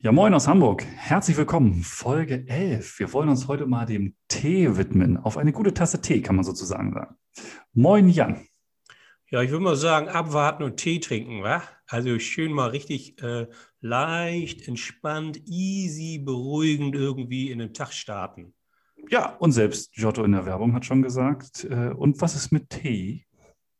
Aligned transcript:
Ja, 0.00 0.12
moin 0.12 0.32
aus 0.32 0.46
Hamburg. 0.46 0.84
Herzlich 0.84 1.36
willkommen. 1.36 1.82
Folge 1.82 2.46
11. 2.46 3.00
Wir 3.00 3.12
wollen 3.12 3.28
uns 3.28 3.48
heute 3.48 3.66
mal 3.66 3.84
dem 3.84 4.14
Tee 4.28 4.76
widmen. 4.76 5.16
Auf 5.16 5.36
eine 5.36 5.50
gute 5.50 5.74
Tasse 5.74 6.00
Tee, 6.00 6.22
kann 6.22 6.36
man 6.36 6.44
sozusagen 6.44 6.92
sagen. 6.92 7.16
Moin, 7.72 8.08
Jan. 8.08 8.46
Ja, 9.28 9.42
ich 9.42 9.50
würde 9.50 9.64
mal 9.64 9.74
sagen, 9.74 10.08
abwarten 10.08 10.62
und 10.62 10.76
Tee 10.76 11.00
trinken, 11.00 11.42
wa? 11.42 11.64
Also 11.88 12.16
schön 12.20 12.52
mal 12.52 12.70
richtig 12.70 13.20
äh, 13.24 13.48
leicht, 13.80 14.68
entspannt, 14.68 15.40
easy, 15.46 16.18
beruhigend 16.24 16.94
irgendwie 16.94 17.50
in 17.50 17.58
den 17.58 17.74
Tag 17.74 17.92
starten. 17.92 18.54
Ja, 19.10 19.34
und 19.40 19.50
selbst 19.50 19.92
Giotto 19.94 20.22
in 20.22 20.30
der 20.30 20.46
Werbung 20.46 20.74
hat 20.74 20.84
schon 20.84 21.02
gesagt. 21.02 21.64
Äh, 21.64 21.88
und 21.88 22.20
was 22.20 22.36
ist 22.36 22.52
mit 22.52 22.70
Tee? 22.70 23.26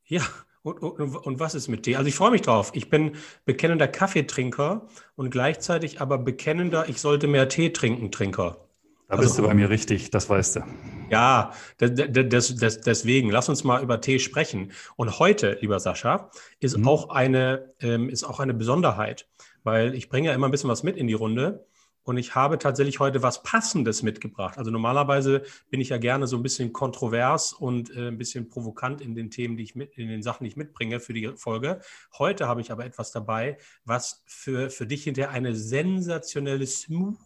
Ja, 0.04 0.22
und, 0.62 0.78
und, 0.82 1.16
und, 1.16 1.40
was 1.40 1.54
ist 1.54 1.68
mit 1.68 1.84
Tee? 1.84 1.96
Also 1.96 2.08
ich 2.08 2.14
freue 2.14 2.30
mich 2.30 2.42
drauf. 2.42 2.70
Ich 2.74 2.90
bin 2.90 3.12
bekennender 3.44 3.88
Kaffeetrinker 3.88 4.86
und 5.16 5.30
gleichzeitig 5.30 6.00
aber 6.00 6.18
bekennender, 6.18 6.88
ich 6.88 7.00
sollte 7.00 7.26
mehr 7.26 7.48
Tee 7.48 7.70
trinken, 7.70 8.10
Trinker. 8.10 8.68
Da 9.08 9.16
bist 9.16 9.30
also, 9.30 9.42
du 9.42 9.48
bei 9.48 9.54
mir 9.54 9.70
richtig, 9.70 10.10
das 10.10 10.28
weißt 10.28 10.56
du. 10.56 10.60
Ja, 11.08 11.52
das, 11.78 11.92
das, 11.94 12.54
das, 12.56 12.80
deswegen, 12.82 13.30
lass 13.30 13.48
uns 13.48 13.64
mal 13.64 13.82
über 13.82 14.02
Tee 14.02 14.18
sprechen. 14.18 14.72
Und 14.96 15.18
heute, 15.18 15.56
lieber 15.62 15.80
Sascha, 15.80 16.30
ist, 16.60 16.76
mhm. 16.76 16.86
auch, 16.86 17.08
eine, 17.08 17.72
ähm, 17.80 18.10
ist 18.10 18.24
auch 18.24 18.38
eine 18.38 18.52
Besonderheit, 18.52 19.26
weil 19.64 19.94
ich 19.94 20.10
bringe 20.10 20.28
ja 20.28 20.34
immer 20.34 20.48
ein 20.48 20.50
bisschen 20.50 20.68
was 20.68 20.82
mit 20.82 20.98
in 20.98 21.06
die 21.06 21.14
Runde. 21.14 21.64
Und 22.08 22.16
ich 22.16 22.34
habe 22.34 22.58
tatsächlich 22.58 23.00
heute 23.00 23.22
was 23.22 23.42
Passendes 23.42 24.02
mitgebracht. 24.02 24.56
Also 24.56 24.70
normalerweise 24.70 25.42
bin 25.68 25.78
ich 25.78 25.90
ja 25.90 25.98
gerne 25.98 26.26
so 26.26 26.36
ein 26.36 26.42
bisschen 26.42 26.72
kontrovers 26.72 27.52
und 27.52 27.94
äh, 27.94 28.08
ein 28.08 28.16
bisschen 28.16 28.48
provokant 28.48 29.02
in 29.02 29.14
den 29.14 29.30
Themen, 29.30 29.58
die 29.58 29.64
ich 29.64 29.74
mit, 29.74 29.92
in 29.98 30.08
den 30.08 30.22
Sachen, 30.22 30.44
die 30.44 30.48
ich 30.48 30.56
mitbringe 30.56 31.00
für 31.00 31.12
die 31.12 31.30
Folge. 31.36 31.80
Heute 32.16 32.48
habe 32.48 32.62
ich 32.62 32.72
aber 32.72 32.86
etwas 32.86 33.12
dabei, 33.12 33.58
was 33.84 34.22
für, 34.24 34.70
für 34.70 34.86
dich 34.86 35.04
hinterher 35.04 35.32
eine 35.32 35.54
sensationelle, 35.54 36.66
smooth 36.66 37.18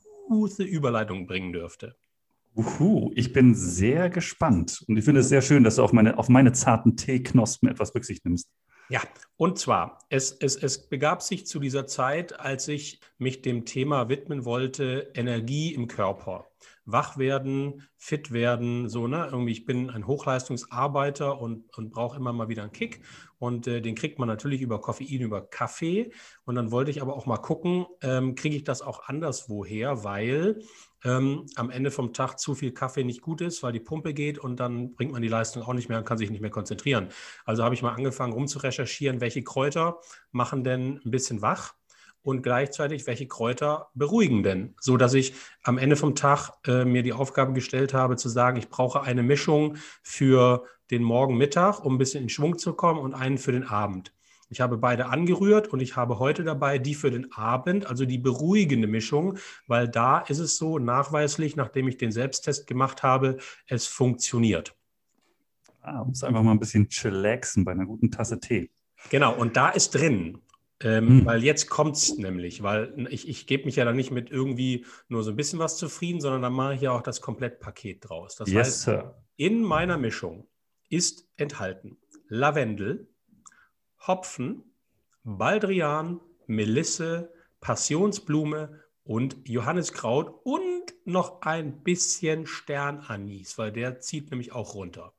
Überleitung 0.58 1.28
bringen 1.28 1.52
dürfte. 1.52 1.94
Uhu, 2.56 3.12
ich 3.14 3.32
bin 3.32 3.54
sehr 3.54 4.10
gespannt 4.10 4.84
und 4.88 4.96
ich 4.96 5.04
finde 5.04 5.20
es 5.20 5.28
sehr 5.28 5.42
schön, 5.42 5.62
dass 5.62 5.76
du 5.76 5.84
auf 5.84 5.92
meine, 5.92 6.18
auf 6.18 6.28
meine 6.28 6.50
zarten 6.50 6.96
Teeknospen 6.96 7.68
etwas 7.68 7.94
Rücksicht 7.94 8.24
nimmst. 8.24 8.48
Ja, 8.92 9.00
und 9.38 9.58
zwar, 9.58 10.00
es, 10.10 10.32
es, 10.32 10.54
es 10.54 10.86
begab 10.86 11.22
sich 11.22 11.46
zu 11.46 11.58
dieser 11.58 11.86
Zeit, 11.86 12.38
als 12.38 12.68
ich 12.68 13.00
mich 13.16 13.40
dem 13.40 13.64
Thema 13.64 14.10
widmen 14.10 14.44
wollte, 14.44 15.10
Energie 15.14 15.72
im 15.72 15.88
Körper. 15.88 16.50
Wach 16.84 17.16
werden, 17.16 17.88
fit 17.96 18.32
werden, 18.32 18.88
so, 18.88 19.06
ne? 19.06 19.28
Irgendwie, 19.30 19.52
ich 19.52 19.64
bin 19.64 19.90
ein 19.90 20.06
Hochleistungsarbeiter 20.06 21.40
und, 21.40 21.64
und 21.76 21.90
brauche 21.90 22.16
immer 22.16 22.32
mal 22.32 22.48
wieder 22.48 22.62
einen 22.62 22.72
Kick. 22.72 23.02
Und 23.38 23.66
äh, 23.66 23.80
den 23.80 23.94
kriegt 23.94 24.18
man 24.18 24.28
natürlich 24.28 24.60
über 24.60 24.80
Koffein, 24.80 25.20
über 25.20 25.42
Kaffee. 25.42 26.12
Und 26.44 26.54
dann 26.54 26.70
wollte 26.70 26.90
ich 26.90 27.02
aber 27.02 27.16
auch 27.16 27.26
mal 27.26 27.38
gucken, 27.38 27.86
ähm, 28.02 28.34
kriege 28.34 28.56
ich 28.56 28.64
das 28.64 28.82
auch 28.82 29.08
anderswoher, 29.08 30.04
weil 30.04 30.60
ähm, 31.04 31.46
am 31.56 31.70
Ende 31.70 31.90
vom 31.90 32.12
Tag 32.12 32.38
zu 32.38 32.54
viel 32.54 32.72
Kaffee 32.72 33.04
nicht 33.04 33.22
gut 33.22 33.40
ist, 33.40 33.62
weil 33.62 33.72
die 33.72 33.80
Pumpe 33.80 34.14
geht 34.14 34.38
und 34.38 34.60
dann 34.60 34.94
bringt 34.94 35.12
man 35.12 35.22
die 35.22 35.28
Leistung 35.28 35.62
auch 35.62 35.72
nicht 35.72 35.88
mehr 35.88 35.98
und 35.98 36.04
kann 36.04 36.18
sich 36.18 36.30
nicht 36.30 36.40
mehr 36.40 36.50
konzentrieren. 36.50 37.08
Also 37.44 37.64
habe 37.64 37.74
ich 37.74 37.82
mal 37.82 37.94
angefangen 37.94 38.32
rumzurecherchieren, 38.32 39.20
welche 39.20 39.42
Kräuter 39.42 39.98
machen 40.30 40.64
denn 40.64 41.00
ein 41.04 41.10
bisschen 41.10 41.42
wach 41.42 41.74
und 42.22 42.42
gleichzeitig 42.42 43.06
welche 43.06 43.26
Kräuter 43.26 43.90
beruhigen 43.94 44.42
denn, 44.42 44.74
so 44.80 44.96
dass 44.96 45.14
ich 45.14 45.34
am 45.62 45.78
Ende 45.78 45.96
vom 45.96 46.14
Tag 46.14 46.52
äh, 46.66 46.84
mir 46.84 47.02
die 47.02 47.12
Aufgabe 47.12 47.52
gestellt 47.52 47.94
habe 47.94 48.16
zu 48.16 48.28
sagen, 48.28 48.56
ich 48.56 48.68
brauche 48.68 49.02
eine 49.02 49.22
Mischung 49.22 49.76
für 50.02 50.64
den 50.90 51.02
Morgen 51.02 51.36
Mittag, 51.36 51.84
um 51.84 51.94
ein 51.94 51.98
bisschen 51.98 52.22
in 52.22 52.28
Schwung 52.28 52.58
zu 52.58 52.74
kommen 52.74 53.00
und 53.00 53.14
einen 53.14 53.38
für 53.38 53.52
den 53.52 53.64
Abend. 53.64 54.12
Ich 54.52 54.60
habe 54.60 54.76
beide 54.76 55.06
angerührt 55.06 55.68
und 55.68 55.80
ich 55.80 55.96
habe 55.96 56.18
heute 56.18 56.44
dabei 56.44 56.78
die 56.78 56.94
für 56.94 57.10
den 57.10 57.32
Abend, 57.32 57.86
also 57.86 58.04
die 58.04 58.18
beruhigende 58.18 58.86
Mischung, 58.86 59.38
weil 59.66 59.88
da 59.88 60.18
ist 60.18 60.40
es 60.40 60.58
so 60.58 60.78
nachweislich, 60.78 61.56
nachdem 61.56 61.88
ich 61.88 61.96
den 61.96 62.12
Selbsttest 62.12 62.66
gemacht 62.66 63.02
habe, 63.02 63.38
es 63.66 63.86
funktioniert. 63.86 64.76
Ah, 65.80 66.04
muss 66.04 66.22
einfach 66.22 66.42
mal 66.42 66.52
ein 66.52 66.60
bisschen 66.60 66.88
chillaxen 66.88 67.64
bei 67.64 67.72
einer 67.72 67.86
guten 67.86 68.10
Tasse 68.10 68.38
Tee. 68.38 68.70
Genau, 69.08 69.34
und 69.34 69.56
da 69.56 69.70
ist 69.70 69.94
drin, 69.94 70.38
ähm, 70.82 71.08
hm. 71.08 71.26
weil 71.26 71.42
jetzt 71.44 71.68
kommt 71.68 71.96
es 71.96 72.16
nämlich, 72.16 72.62
weil 72.62 73.06
ich, 73.10 73.28
ich 73.28 73.46
gebe 73.46 73.64
mich 73.64 73.76
ja 73.76 73.84
dann 73.84 73.96
nicht 73.96 74.10
mit 74.10 74.30
irgendwie 74.30 74.84
nur 75.08 75.22
so 75.22 75.30
ein 75.30 75.36
bisschen 75.36 75.58
was 75.58 75.76
zufrieden, 75.76 76.20
sondern 76.20 76.42
dann 76.42 76.52
mache 76.52 76.74
ich 76.74 76.80
ja 76.80 76.92
auch 76.92 77.02
das 77.02 77.20
Komplettpaket 77.20 78.08
draus. 78.08 78.36
Das 78.36 78.48
yes, 78.50 78.66
heißt, 78.66 78.82
sir. 78.82 79.22
in 79.36 79.62
meiner 79.62 79.98
Mischung 79.98 80.48
ist 80.88 81.28
enthalten 81.36 81.98
Lavendel, 82.28 83.08
Hopfen, 84.06 84.64
Baldrian, 85.22 86.20
Melisse, 86.46 87.32
Passionsblume 87.60 88.80
und 89.04 89.48
Johanniskraut 89.48 90.40
und 90.44 90.94
noch 91.04 91.42
ein 91.42 91.82
bisschen 91.82 92.46
Sternanis, 92.46 93.58
weil 93.58 93.72
der 93.72 94.00
zieht 94.00 94.30
nämlich 94.30 94.52
auch 94.52 94.74
runter. 94.74 95.14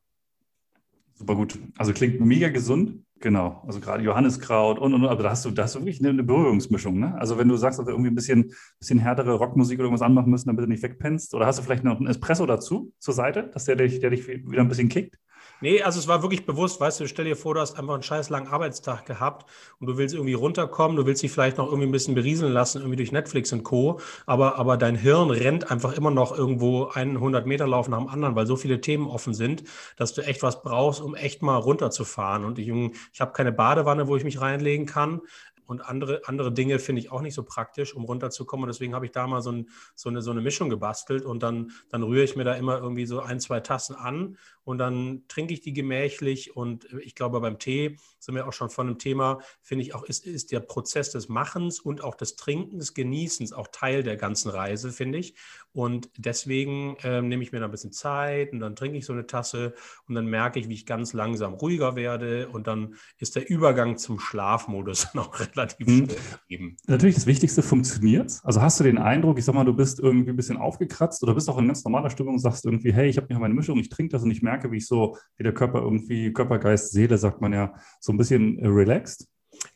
Super 1.16 1.36
gut. 1.36 1.60
Also 1.78 1.94
klingt 1.94 2.20
mega 2.22 2.50
gesund. 2.50 3.04
Genau. 3.20 3.64
Also 3.66 3.80
gerade 3.80 4.04
Johanniskraut 4.04 4.80
und, 4.80 4.94
und, 4.94 5.04
und. 5.04 5.10
Aber 5.10 5.24
da 5.24 5.30
hast 5.30 5.46
du, 5.46 5.52
da 5.52 5.64
hast 5.64 5.76
du 5.76 5.80
wirklich 5.80 6.00
eine, 6.02 6.10
eine 6.10 6.24
Berührungsmischung. 6.24 7.00
Ne? 7.00 7.16
Also 7.18 7.38
wenn 7.38 7.48
du 7.48 7.56
sagst, 7.56 7.80
dass 7.80 7.86
wir 7.86 7.92
irgendwie 7.92 8.12
ein 8.12 8.16
bisschen, 8.16 8.54
bisschen 8.80 9.00
härtere 9.00 9.36
Rockmusik 9.36 9.80
oder 9.80 9.86
irgendwas 9.86 10.06
anmachen 10.06 10.30
müssen, 10.30 10.48
damit 10.48 10.66
du 10.66 10.68
nicht 10.68 10.84
wegpennst. 10.84 11.34
Oder 11.34 11.46
hast 11.46 11.58
du 11.58 11.64
vielleicht 11.64 11.86
noch 11.86 11.98
einen 11.98 12.08
Espresso 12.08 12.46
dazu 12.46 12.92
zur 13.00 13.14
Seite, 13.14 13.50
dass 13.54 13.64
der 13.64 13.78
dich, 13.78 14.00
der 14.02 14.10
dich 14.10 14.28
wieder 14.28 14.62
ein 14.62 14.68
bisschen 14.68 14.90
kickt? 14.90 15.18
Nee, 15.62 15.82
also 15.82 15.98
es 16.00 16.08
war 16.08 16.22
wirklich 16.22 16.46
bewusst, 16.46 16.82
weißt 16.82 17.00
du, 17.00 17.08
stell 17.08 17.26
dir 17.26 17.38
vor, 17.38 17.54
du 17.54 17.62
hast 17.62 17.80
einfach 17.80 17.94
einen 17.94 18.04
scheiß 18.04 18.30
langen 18.30 18.48
Arbeitstag 18.48 19.06
gehabt 19.06 19.50
und 19.80 19.88
du 19.88 19.98
willst 19.98 20.14
irgendwie 20.14 20.34
runterkommen, 20.34 20.98
du 20.98 21.06
willst 21.06 21.24
dich 21.24 21.32
vielleicht 21.32 21.58
noch 21.58 21.68
irgendwie 21.68 21.88
ein 21.88 21.92
bisschen 21.92 22.16
berieseln 22.16 22.52
lassen, 22.52 22.80
irgendwie 22.80 22.98
durch 22.98 23.12
Netflix 23.12 23.54
und 23.54 23.64
Co., 23.64 24.00
aber, 24.26 24.58
aber 24.58 24.76
dein 24.76 24.96
Hirn 24.96 25.30
rennt 25.30 25.72
einfach 25.72 25.94
immer 25.94 26.12
noch 26.12 26.38
irgendwo 26.38 26.88
100 26.88 27.46
Meter 27.46 27.66
Lauf 27.66 27.88
nach 27.88 28.00
dem 28.00 28.08
anderen, 28.08 28.36
weil 28.36 28.46
so 28.46 28.58
viele 28.58 28.82
Themen 28.82 29.08
offen 29.08 29.34
sind, 29.34 29.64
dass 29.96 30.14
du 30.14 30.22
echt 30.22 30.44
was 30.44 30.62
brauchst, 30.64 31.02
um 31.02 31.16
echt 31.16 31.42
mal 31.42 31.58
runterzufahren. 31.58 32.44
Und 32.44 32.60
ich, 32.60 32.68
ich 32.68 33.22
habe 33.22 33.32
keine 33.32 33.52
Badewanne, 33.52 34.08
wo 34.08 34.18
ich 34.18 34.24
mich 34.24 34.42
reinlegen 34.42 34.86
kann 34.86 35.22
und 35.66 35.82
andere, 35.82 36.22
andere 36.26 36.52
Dinge 36.52 36.80
finde 36.80 37.02
ich 37.02 37.12
auch 37.12 37.22
nicht 37.22 37.34
so 37.34 37.44
praktisch, 37.44 37.96
um 37.96 38.04
runterzukommen. 38.04 38.66
Und 38.66 38.68
deswegen 38.68 38.94
habe 38.94 39.06
ich 39.06 39.12
da 39.12 39.28
mal 39.28 39.42
so, 39.42 39.52
ein, 39.52 39.70
so, 39.96 40.10
eine, 40.10 40.22
so 40.22 40.32
eine 40.32 40.42
Mischung 40.42 40.70
gebastelt 40.70 41.26
und 41.26 41.42
dann, 41.44 41.72
dann 41.90 42.04
rühre 42.04 42.24
ich 42.24 42.36
mir 42.36 42.44
da 42.44 42.54
immer 42.54 42.78
irgendwie 42.78 43.06
so 43.06 43.22
ein, 43.22 43.40
zwei 43.40 43.60
Tassen 43.60 43.96
an 43.96 44.38
und 44.64 44.78
dann 44.78 45.24
trinke 45.28 45.54
ich 45.54 45.62
die 45.62 45.74
gemächlich. 45.74 46.56
Und 46.56 46.88
ich 47.04 47.16
glaube, 47.16 47.40
beim 47.42 47.60
Tee 47.60 47.98
sind 48.20 48.36
wir 48.36 48.48
auch 48.48 48.54
schon 48.54 48.70
von 48.70 48.88
einem 48.88 49.00
Thema, 49.00 49.40
finde 49.62 49.84
ich 49.84 49.94
auch, 49.94 50.04
ist, 50.04 50.26
ist 50.26 50.52
der 50.52 50.62
Prozess 50.62 51.12
des 51.12 51.30
Machens 51.30 51.80
und 51.80 52.04
auch 52.04 52.16
des 52.16 52.36
Trinkens, 52.36 52.94
Genießens 52.94 53.54
auch 53.54 53.68
Teil 53.72 54.04
der 54.04 54.16
ganzen 54.16 54.50
Reise, 54.50 54.92
finde 54.92 55.18
ich. 55.18 55.36
Und 55.74 56.10
deswegen 56.18 56.98
ähm, 57.04 57.28
nehme 57.28 57.42
ich 57.42 57.52
mir 57.52 57.60
da 57.60 57.66
ein 57.66 57.72
bisschen 57.72 57.92
Zeit 57.92 58.54
und 58.54 58.60
dann 58.60 58.76
trinke 58.76 58.98
ich 58.98 59.06
so 59.06 59.14
eine 59.14 59.26
Tasse 59.26 59.74
und 60.08 60.14
dann 60.14 60.28
merke 60.28 60.60
ich, 60.60 60.70
wie 60.70 60.76
ich 60.76 60.86
ganz 60.86 61.14
langsam 61.14 61.56
ruhiger 61.56 61.96
werde 61.96 62.48
und 62.50 62.68
dann 62.68 62.96
ist 63.18 63.36
der 63.36 63.50
Übergang 63.50 63.98
zum 63.98 64.20
Schlafmodus 64.20 65.08
noch 65.16 65.40
relativ 65.40 65.88
mhm. 65.88 66.06
schnell 66.06 66.18
gegeben. 66.48 66.78
Natürlich, 66.86 67.16
das 67.16 67.26
Wichtigste 67.26 67.64
funktioniert. 67.64 68.40
Also 68.44 68.62
hast 68.62 68.80
du 68.80 68.84
den 68.84 69.00
Eindruck, 69.00 69.40
ich 69.40 69.46
sag 69.46 69.56
mal, 69.56 69.66
du 69.66 69.74
bist 69.74 70.00
irgendwie 70.00 70.30
ein 70.30 70.36
bisschen 70.36 70.58
aufgekratzt 70.58 71.24
oder 71.24 71.34
bist 71.34 71.50
auch 71.50 71.58
in 71.58 71.66
ganz 71.66 71.84
normaler 71.84 72.12
Stimmung 72.12 72.36
und 72.36 72.40
sagst 72.40 72.66
irgendwie, 72.66 72.94
hey, 72.94 73.10
ich 73.10 73.18
habe 73.18 73.34
mir 73.34 73.40
meine 73.40 73.56
Mischung, 73.56 73.80
ich 73.80 73.90
trinke 73.90 74.12
das 74.12 74.22
und 74.22 74.30
ich 74.30 74.44
merke, 74.44 74.53
wie 74.72 74.78
ich 74.78 74.88
so, 74.88 75.18
wie 75.38 75.44
der 75.44 75.54
Körper 75.54 75.82
irgendwie, 75.82 76.32
Körper, 76.34 76.60
Geist, 76.60 76.92
Seele, 76.92 77.18
sagt 77.18 77.42
man 77.42 77.54
ja, 77.54 77.74
so 78.00 78.12
ein 78.14 78.18
bisschen 78.18 78.60
äh, 78.60 78.68
relaxed. 78.68 79.28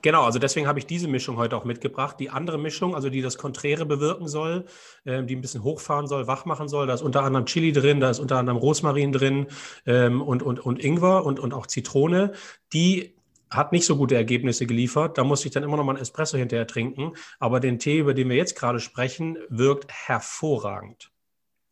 Genau, 0.02 0.24
also 0.24 0.40
deswegen 0.40 0.68
habe 0.68 0.80
ich 0.80 0.86
diese 0.86 1.08
Mischung 1.08 1.38
heute 1.38 1.56
auch 1.56 1.66
mitgebracht. 1.66 2.20
Die 2.20 2.30
andere 2.30 2.58
Mischung, 2.58 2.96
also 2.96 3.10
die 3.10 3.22
das 3.22 3.38
Konträre 3.38 3.86
bewirken 3.86 4.28
soll, 4.28 4.66
äh, 5.06 5.24
die 5.24 5.36
ein 5.36 5.42
bisschen 5.42 5.64
hochfahren 5.64 6.08
soll, 6.08 6.28
wach 6.28 6.46
machen 6.46 6.68
soll, 6.68 6.88
da 6.88 6.94
ist 6.94 7.02
unter 7.02 7.24
anderem 7.24 7.46
Chili 7.46 7.72
drin, 7.72 8.00
da 8.00 8.10
ist 8.10 8.20
unter 8.20 8.38
anderem 8.38 8.58
Rosmarin 8.58 9.12
drin 9.12 9.48
ähm, 9.86 10.22
und, 10.22 10.44
und, 10.44 10.60
und 10.60 10.84
Ingwer 10.84 11.26
und, 11.26 11.40
und 11.40 11.54
auch 11.54 11.68
Zitrone. 11.68 12.34
Die 12.74 13.16
hat 13.50 13.72
nicht 13.72 13.86
so 13.86 13.96
gute 13.96 14.16
Ergebnisse 14.16 14.66
geliefert. 14.66 15.18
Da 15.18 15.24
musste 15.24 15.48
ich 15.48 15.54
dann 15.54 15.64
immer 15.64 15.78
noch 15.78 15.86
mal 15.86 15.94
einen 15.94 16.02
Espresso 16.02 16.38
hinterher 16.38 16.68
trinken. 16.68 17.14
Aber 17.40 17.60
den 17.60 17.80
Tee, 17.80 18.00
über 18.00 18.14
den 18.14 18.30
wir 18.30 18.36
jetzt 18.36 18.56
gerade 18.56 18.80
sprechen, 18.80 19.38
wirkt 19.50 19.92
hervorragend. 19.92 21.12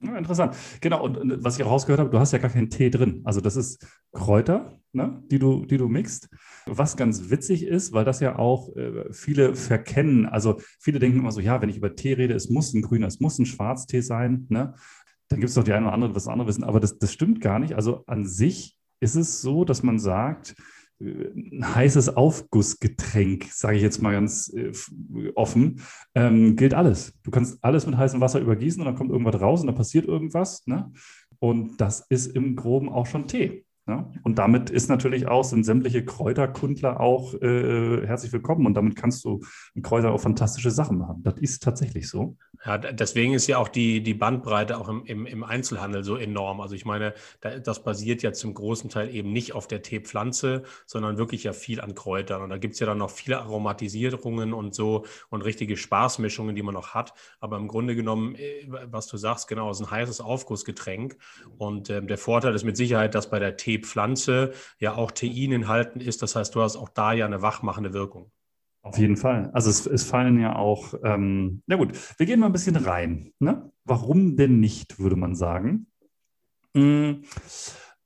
Ja, 0.02 0.18
interessant. 0.18 0.56
Genau, 0.82 1.04
und, 1.04 1.18
und, 1.18 1.44
was 1.44 1.58
ich 1.58 1.64
auch 1.64 1.72
rausgehört 1.72 2.00
habe, 2.00 2.10
du 2.10 2.20
hast 2.20 2.32
ja 2.32 2.38
gar 2.38 2.52
keinen 2.52 2.70
Tee 2.70 2.90
drin. 2.90 3.22
Also 3.24 3.42
das 3.42 3.56
ist 3.56 3.88
Kräuter, 4.12 4.80
ne, 4.92 5.24
die, 5.32 5.40
du, 5.40 5.66
die 5.66 5.78
du 5.78 5.88
mixt. 5.88 6.30
Was 6.66 6.98
ganz 6.98 7.30
witzig 7.30 7.66
ist, 7.66 7.94
weil 7.94 8.06
das 8.06 8.20
ja 8.20 8.38
auch 8.38 8.76
äh, 8.76 9.12
viele 9.14 9.56
verkennen. 9.56 10.26
Also 10.26 10.60
viele 10.80 11.00
denken 11.00 11.20
immer 11.20 11.32
so, 11.32 11.40
ja, 11.40 11.62
wenn 11.62 11.70
ich 11.70 11.78
über 11.78 11.96
Tee 11.96 12.14
rede, 12.14 12.34
es 12.34 12.50
muss 12.50 12.74
ein 12.74 12.82
grüner, 12.82 13.08
es 13.08 13.20
muss 13.20 13.40
ein 13.40 13.46
Schwarztee 13.46 14.02
sein. 14.02 14.46
Ne? 14.50 14.74
dann 15.28 15.40
gibt 15.40 15.50
es 15.50 15.56
noch 15.56 15.64
die 15.64 15.74
eine 15.74 15.86
oder 15.86 15.94
andere, 15.94 16.16
was 16.16 16.28
andere 16.28 16.48
wissen, 16.48 16.64
aber 16.64 16.80
das, 16.80 16.98
das 16.98 17.12
stimmt 17.12 17.42
gar 17.42 17.60
nicht. 17.60 17.74
Also 17.74 18.04
an 18.06 18.26
sich 18.26 18.78
ist 19.00 19.16
es 19.16 19.42
so, 19.42 19.66
dass 19.66 19.84
man 19.84 20.00
sagt, 20.00 20.56
ein 21.00 21.76
heißes 21.76 22.16
Aufgussgetränk, 22.16 23.46
sage 23.52 23.78
ich 23.78 23.84
jetzt 23.84 24.02
mal 24.02 24.14
ganz 24.14 24.54
äh, 24.54 24.72
offen, 25.36 25.82
ähm, 26.14 26.56
gilt 26.56 26.74
alles. 26.74 27.14
Du 27.24 27.32
kannst 27.32 27.62
alles 27.64 27.86
mit 27.86 27.98
heißem 27.98 28.22
Wasser 28.22 28.40
übergießen 28.40 28.82
und 28.82 28.86
dann 28.86 28.96
kommt 28.96 29.12
irgendwas 29.12 29.42
raus 29.42 29.62
und 29.62 29.68
dann 29.68 29.76
passiert 29.76 30.06
irgendwas. 30.06 30.66
Ne? 30.68 30.92
Und 31.40 31.82
das 31.82 32.06
ist 32.10 32.28
im 32.28 32.56
Groben 32.56 32.90
auch 32.90 33.06
schon 33.06 33.28
Tee. 33.28 33.65
Ja? 33.88 34.12
Und 34.24 34.40
damit 34.40 34.72
ist 34.72 34.90
natürlich 34.90 35.28
auch, 35.28 35.44
sind 35.44 35.64
sämtliche 35.64 36.04
Kräuterkundler 36.04 37.00
auch 37.00 37.36
äh, 37.36 38.06
herzlich 38.06 38.34
willkommen. 38.34 38.66
Und 38.66 38.74
damit 38.74 38.96
kannst 38.96 39.24
du 39.26 39.42
in 39.76 39.84
Kräutern 39.84 40.12
auch 40.12 40.22
fantastische 40.22 40.72
Sachen 40.72 40.98
machen. 40.98 41.22
Das 41.24 41.38
ist 41.38 41.62
tatsächlich 41.62 42.10
so. 42.10 42.36
Ja, 42.66 42.80
deswegen 42.80 43.34
ist 43.34 43.46
ja 43.46 43.60
auch 43.60 43.68
die, 43.68 44.02
die 44.02 44.16
Bandbreite 44.16 44.80
auch 44.80 44.90
im, 44.90 45.06
im, 45.06 45.28
im 45.28 45.44
Einzelhandel 45.44 46.04
so 46.04 46.16
enorm. 46.16 46.62
Also 46.62 46.74
ich 46.74 46.86
meine, 46.86 47.14
da, 47.42 47.60
das 47.60 47.84
basiert 47.84 48.24
ja 48.24 48.34
zum 48.34 48.56
großen 48.56 48.90
Teil 48.90 49.14
eben 49.14 49.32
nicht 49.32 49.54
auf 49.54 49.68
der 49.68 49.84
Teepflanze, 49.84 50.64
sondern 50.88 51.18
wirklich 51.18 51.44
ja 51.44 51.54
viel 51.54 51.80
an 51.80 51.94
Kräutern. 51.94 52.42
Und 52.42 52.50
da 52.50 52.58
gibt 52.58 52.74
es 52.74 52.80
ja 52.80 52.88
dann 52.88 52.98
noch 52.98 53.12
viele 53.12 53.40
Aromatisierungen 53.40 54.54
und 54.54 54.74
so 54.74 55.06
und 55.30 55.44
richtige 55.44 55.78
Spaßmischungen, 55.78 56.56
die 56.56 56.64
man 56.64 56.74
noch 56.74 56.96
hat. 56.96 57.14
Aber 57.40 57.58
im 57.58 57.68
Grunde 57.68 57.96
genommen, 57.96 58.34
äh, 58.34 58.68
was 58.90 59.06
du 59.06 59.18
sagst, 59.18 59.48
genau, 59.48 59.70
ist 59.70 59.82
ein 59.82 59.92
heißes 59.92 60.22
Aufgussgetränk. 60.22 61.18
Und 61.60 61.92
ähm, 61.92 62.08
der 62.08 62.18
Vorteil 62.18 62.56
ist 62.56 62.64
mit 62.64 62.78
Sicherheit, 62.78 63.14
dass 63.14 63.30
bei 63.30 63.38
der 63.38 63.58
Tee 63.58 63.75
Pflanze 63.80 64.54
ja 64.80 64.96
auch 64.96 65.12
Tein 65.12 65.52
enthalten 65.52 66.00
ist. 66.00 66.22
Das 66.22 66.36
heißt, 66.36 66.56
du 66.56 66.62
hast 66.62 66.76
auch 66.76 66.90
da 66.90 67.14
ja 67.14 67.26
eine 67.26 67.42
wachmachende 67.42 67.94
Wirkung. 67.94 68.32
Auf 68.82 69.00
jeden 69.00 69.18
Fall. 69.18 69.50
Also 69.54 69.72
es, 69.72 69.88
es 69.88 70.04
fallen 70.04 70.40
ja 70.40 70.56
auch, 70.56 70.94
ähm, 71.04 71.64
na 71.66 71.76
gut, 71.76 71.94
wir 72.18 72.26
gehen 72.28 72.40
mal 72.40 72.46
ein 72.46 72.52
bisschen 72.52 72.76
rein. 72.76 73.34
Ne? 73.40 73.72
Warum 73.84 74.38
denn 74.38 74.60
nicht, 74.60 75.00
würde 75.00 75.16
man 75.16 75.34
sagen. 75.34 75.88
Hm. 76.76 77.24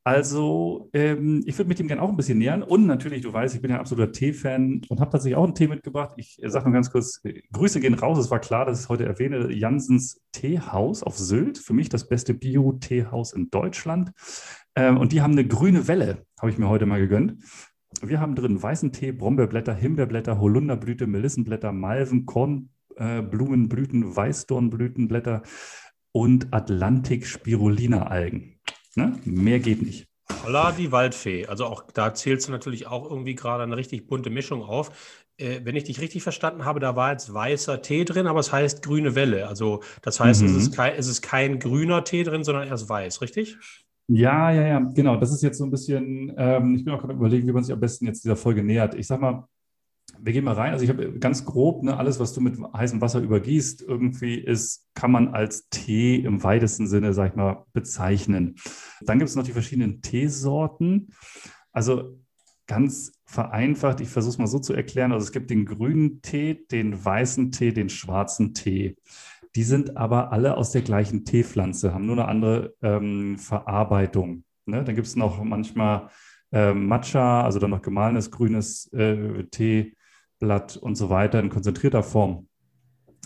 Also, 0.06 0.90
ähm, 0.94 1.44
ich 1.46 1.58
würde 1.58 1.68
mich 1.68 1.78
dem 1.78 1.88
gerne 1.88 2.02
auch 2.02 2.10
ein 2.10 2.16
bisschen 2.16 2.38
nähern. 2.38 2.64
Und 2.64 2.88
natürlich, 2.88 3.22
du 3.22 3.34
weißt, 3.34 3.54
ich 3.54 3.62
bin 3.62 3.70
ja 3.70 3.80
absoluter 3.80 4.12
Tee-Fan 4.12 4.82
und 4.88 5.00
habe 5.02 5.12
tatsächlich 5.12 5.36
auch 5.36 5.44
einen 5.44 5.54
Tee 5.54 5.68
mitgebracht. 5.68 6.14
Ich 6.18 6.40
sage 6.44 6.66
nur 6.66 6.74
ganz 6.74 6.90
kurz, 6.92 7.22
Grüße 7.52 7.80
gehen 7.82 7.94
raus. 7.94 8.18
Es 8.18 8.32
war 8.32 8.40
klar, 8.40 8.66
dass 8.66 8.82
ich 8.82 8.90
heute 8.90 9.06
erwähne, 9.06 9.52
Jansens 9.52 10.22
Teehaus 10.32 11.04
auf 11.04 11.18
Sylt. 11.18 11.58
Für 11.58 11.74
mich 11.74 11.90
das 11.90 12.08
beste 12.08 12.34
Bio-Teehaus 12.34 13.34
in 13.34 13.50
Deutschland. 13.50 14.12
Ähm, 14.76 14.98
und 14.98 15.12
die 15.12 15.22
haben 15.22 15.34
eine 15.34 15.48
grüne 15.48 15.88
Welle, 15.88 16.26
habe 16.40 16.52
ich 16.52 16.58
mir 16.58 16.70
heute 16.70 16.86
mal 16.86 17.00
gegönnt. 17.00 17.44
Wir 18.02 18.20
haben 18.20 18.36
drin 18.36 18.62
weißen 18.62 18.92
Tee, 18.92 19.12
Brombeerblätter, 19.12 19.74
Himbeerblätter, 19.74 20.40
Holunderblüte, 20.40 21.08
Melissenblätter, 21.08 21.72
Malven, 21.72 22.26
Kornblumenblüten, 22.26 24.16
Weißdornblütenblätter 24.16 25.42
und 26.12 26.54
Atlantik-Spirulina-Algen. 26.54 28.60
Ne? 28.96 29.20
Mehr 29.26 29.60
geht 29.60 29.82
nicht. 29.82 30.08
Holla, 30.44 30.72
die 30.72 30.92
Waldfee. 30.92 31.48
Also 31.48 31.66
auch 31.66 31.84
da 31.92 32.14
zählst 32.14 32.48
du 32.48 32.52
natürlich 32.52 32.88
auch 32.88 33.10
irgendwie 33.10 33.36
gerade 33.36 33.64
eine 33.64 33.76
richtig 33.76 34.08
bunte 34.08 34.30
Mischung 34.30 34.64
auf. 34.64 35.26
Äh, 35.38 35.62
wenn 35.64 35.76
ich 35.76 35.86
dich 35.86 36.02
richtig 36.02 36.24
verstanden 36.24 36.66
habe, 36.66 36.80
da 36.80 36.96
war 36.96 37.12
jetzt 37.12 37.34
weißer 37.34 37.82
Tee 37.82 38.06
drin, 38.06 38.28
aber 38.28 38.40
es 38.40 38.52
heißt 38.52 38.84
grüne 38.84 39.16
Welle. 39.16 39.48
Also 39.48 39.82
das 40.02 40.20
heißt, 40.20 40.42
mhm. 40.42 40.48
es, 40.48 40.56
ist 40.56 40.76
kein, 40.76 40.96
es 40.96 41.08
ist 41.08 41.22
kein 41.22 41.60
grüner 41.60 42.04
Tee 42.04 42.24
drin, 42.24 42.44
sondern 42.44 42.68
erst 42.68 42.90
weiß, 42.90 43.22
richtig? 43.22 43.58
Ja, 44.12 44.50
ja, 44.52 44.68
ja, 44.68 44.80
genau. 44.80 45.18
Das 45.18 45.32
ist 45.32 45.44
jetzt 45.44 45.60
so 45.60 45.64
ein 45.66 45.70
bisschen, 45.70 46.34
ähm, 46.36 46.76
ich 46.76 46.84
bin 46.84 46.94
auch 46.94 47.00
gerade 47.00 47.14
überlegen, 47.14 47.48
wie 47.48 47.52
man 47.52 47.64
sich 47.64 47.72
am 47.72 47.80
besten 47.80 48.08
jetzt 48.08 48.24
dieser 48.24 48.36
Folge 48.36 48.64
nähert. 48.64 48.96
Ich 48.96 49.06
sag 49.06 49.22
mal, 49.22 49.48
wir 50.20 50.34
gehen 50.34 50.44
mal 50.44 50.56
rein. 50.56 50.74
Also 50.74 50.84
ich 50.84 50.90
habe 50.90 51.20
ganz 51.20 51.46
grob, 51.46 51.84
ne, 51.84 51.96
alles, 51.96 52.20
was 52.20 52.34
du 52.34 52.42
mit 52.42 52.58
heißem 52.76 53.02
Wasser 53.02 53.20
übergießt, 53.20 53.84
irgendwie 53.84 54.36
ist, 54.40 54.88
kann 54.96 55.12
man 55.12 55.28
als 55.28 55.70
Tee 55.70 56.16
im 56.16 56.44
weitesten 56.44 56.88
Sinne, 56.88 57.14
sag 57.14 57.30
ich 57.30 57.36
mal, 57.36 57.66
bezeichnen. 57.74 58.56
Dann 59.02 59.20
gibt 59.20 59.30
es 59.30 59.36
noch 59.36 59.44
die 59.44 59.52
verschiedenen 59.52 60.02
Teesorten. 60.02 61.14
Also 61.72 62.18
ganz 62.66 63.12
vereinfacht, 63.26 64.02
ich 64.02 64.10
versuche 64.10 64.32
es 64.32 64.38
mal 64.40 64.48
so 64.48 64.58
zu 64.58 64.74
erklären. 64.74 65.12
Also 65.12 65.26
es 65.26 65.32
gibt 65.32 65.52
den 65.52 65.66
grünen 65.66 66.24
Tee, 66.24 66.66
den 66.72 67.06
weißen 67.06 67.52
Tee, 67.52 67.74
den 67.74 67.90
schwarzen 67.90 68.56
Tee. 68.56 68.96
Die 69.56 69.64
sind 69.64 69.98
aber 69.98 70.32
alle 70.32 70.58
aus 70.58 70.72
der 70.72 70.82
gleichen 70.82 71.26
Teepflanze, 71.26 71.94
haben 71.94 72.06
nur 72.06 72.18
eine 72.18 72.28
andere 72.28 72.76
ähm, 72.82 73.38
Verarbeitung. 73.38 74.44
Ne? 74.66 74.84
Dann 74.84 74.96
gibt 74.96 75.08
es 75.08 75.16
noch 75.16 75.44
manchmal 75.44 76.10
äh, 76.52 76.74
Matcha, 76.74 77.44
also 77.44 77.60
dann 77.60 77.72
noch 77.72 77.82
gemahlenes 77.82 78.32
grünes 78.32 78.92
äh, 78.94 79.44
Teeblatt 79.46 80.78
und 80.78 80.96
so 80.96 81.10
weiter 81.10 81.40
in 81.40 81.50
konzentrierter 81.50 82.04
Form. 82.04 82.48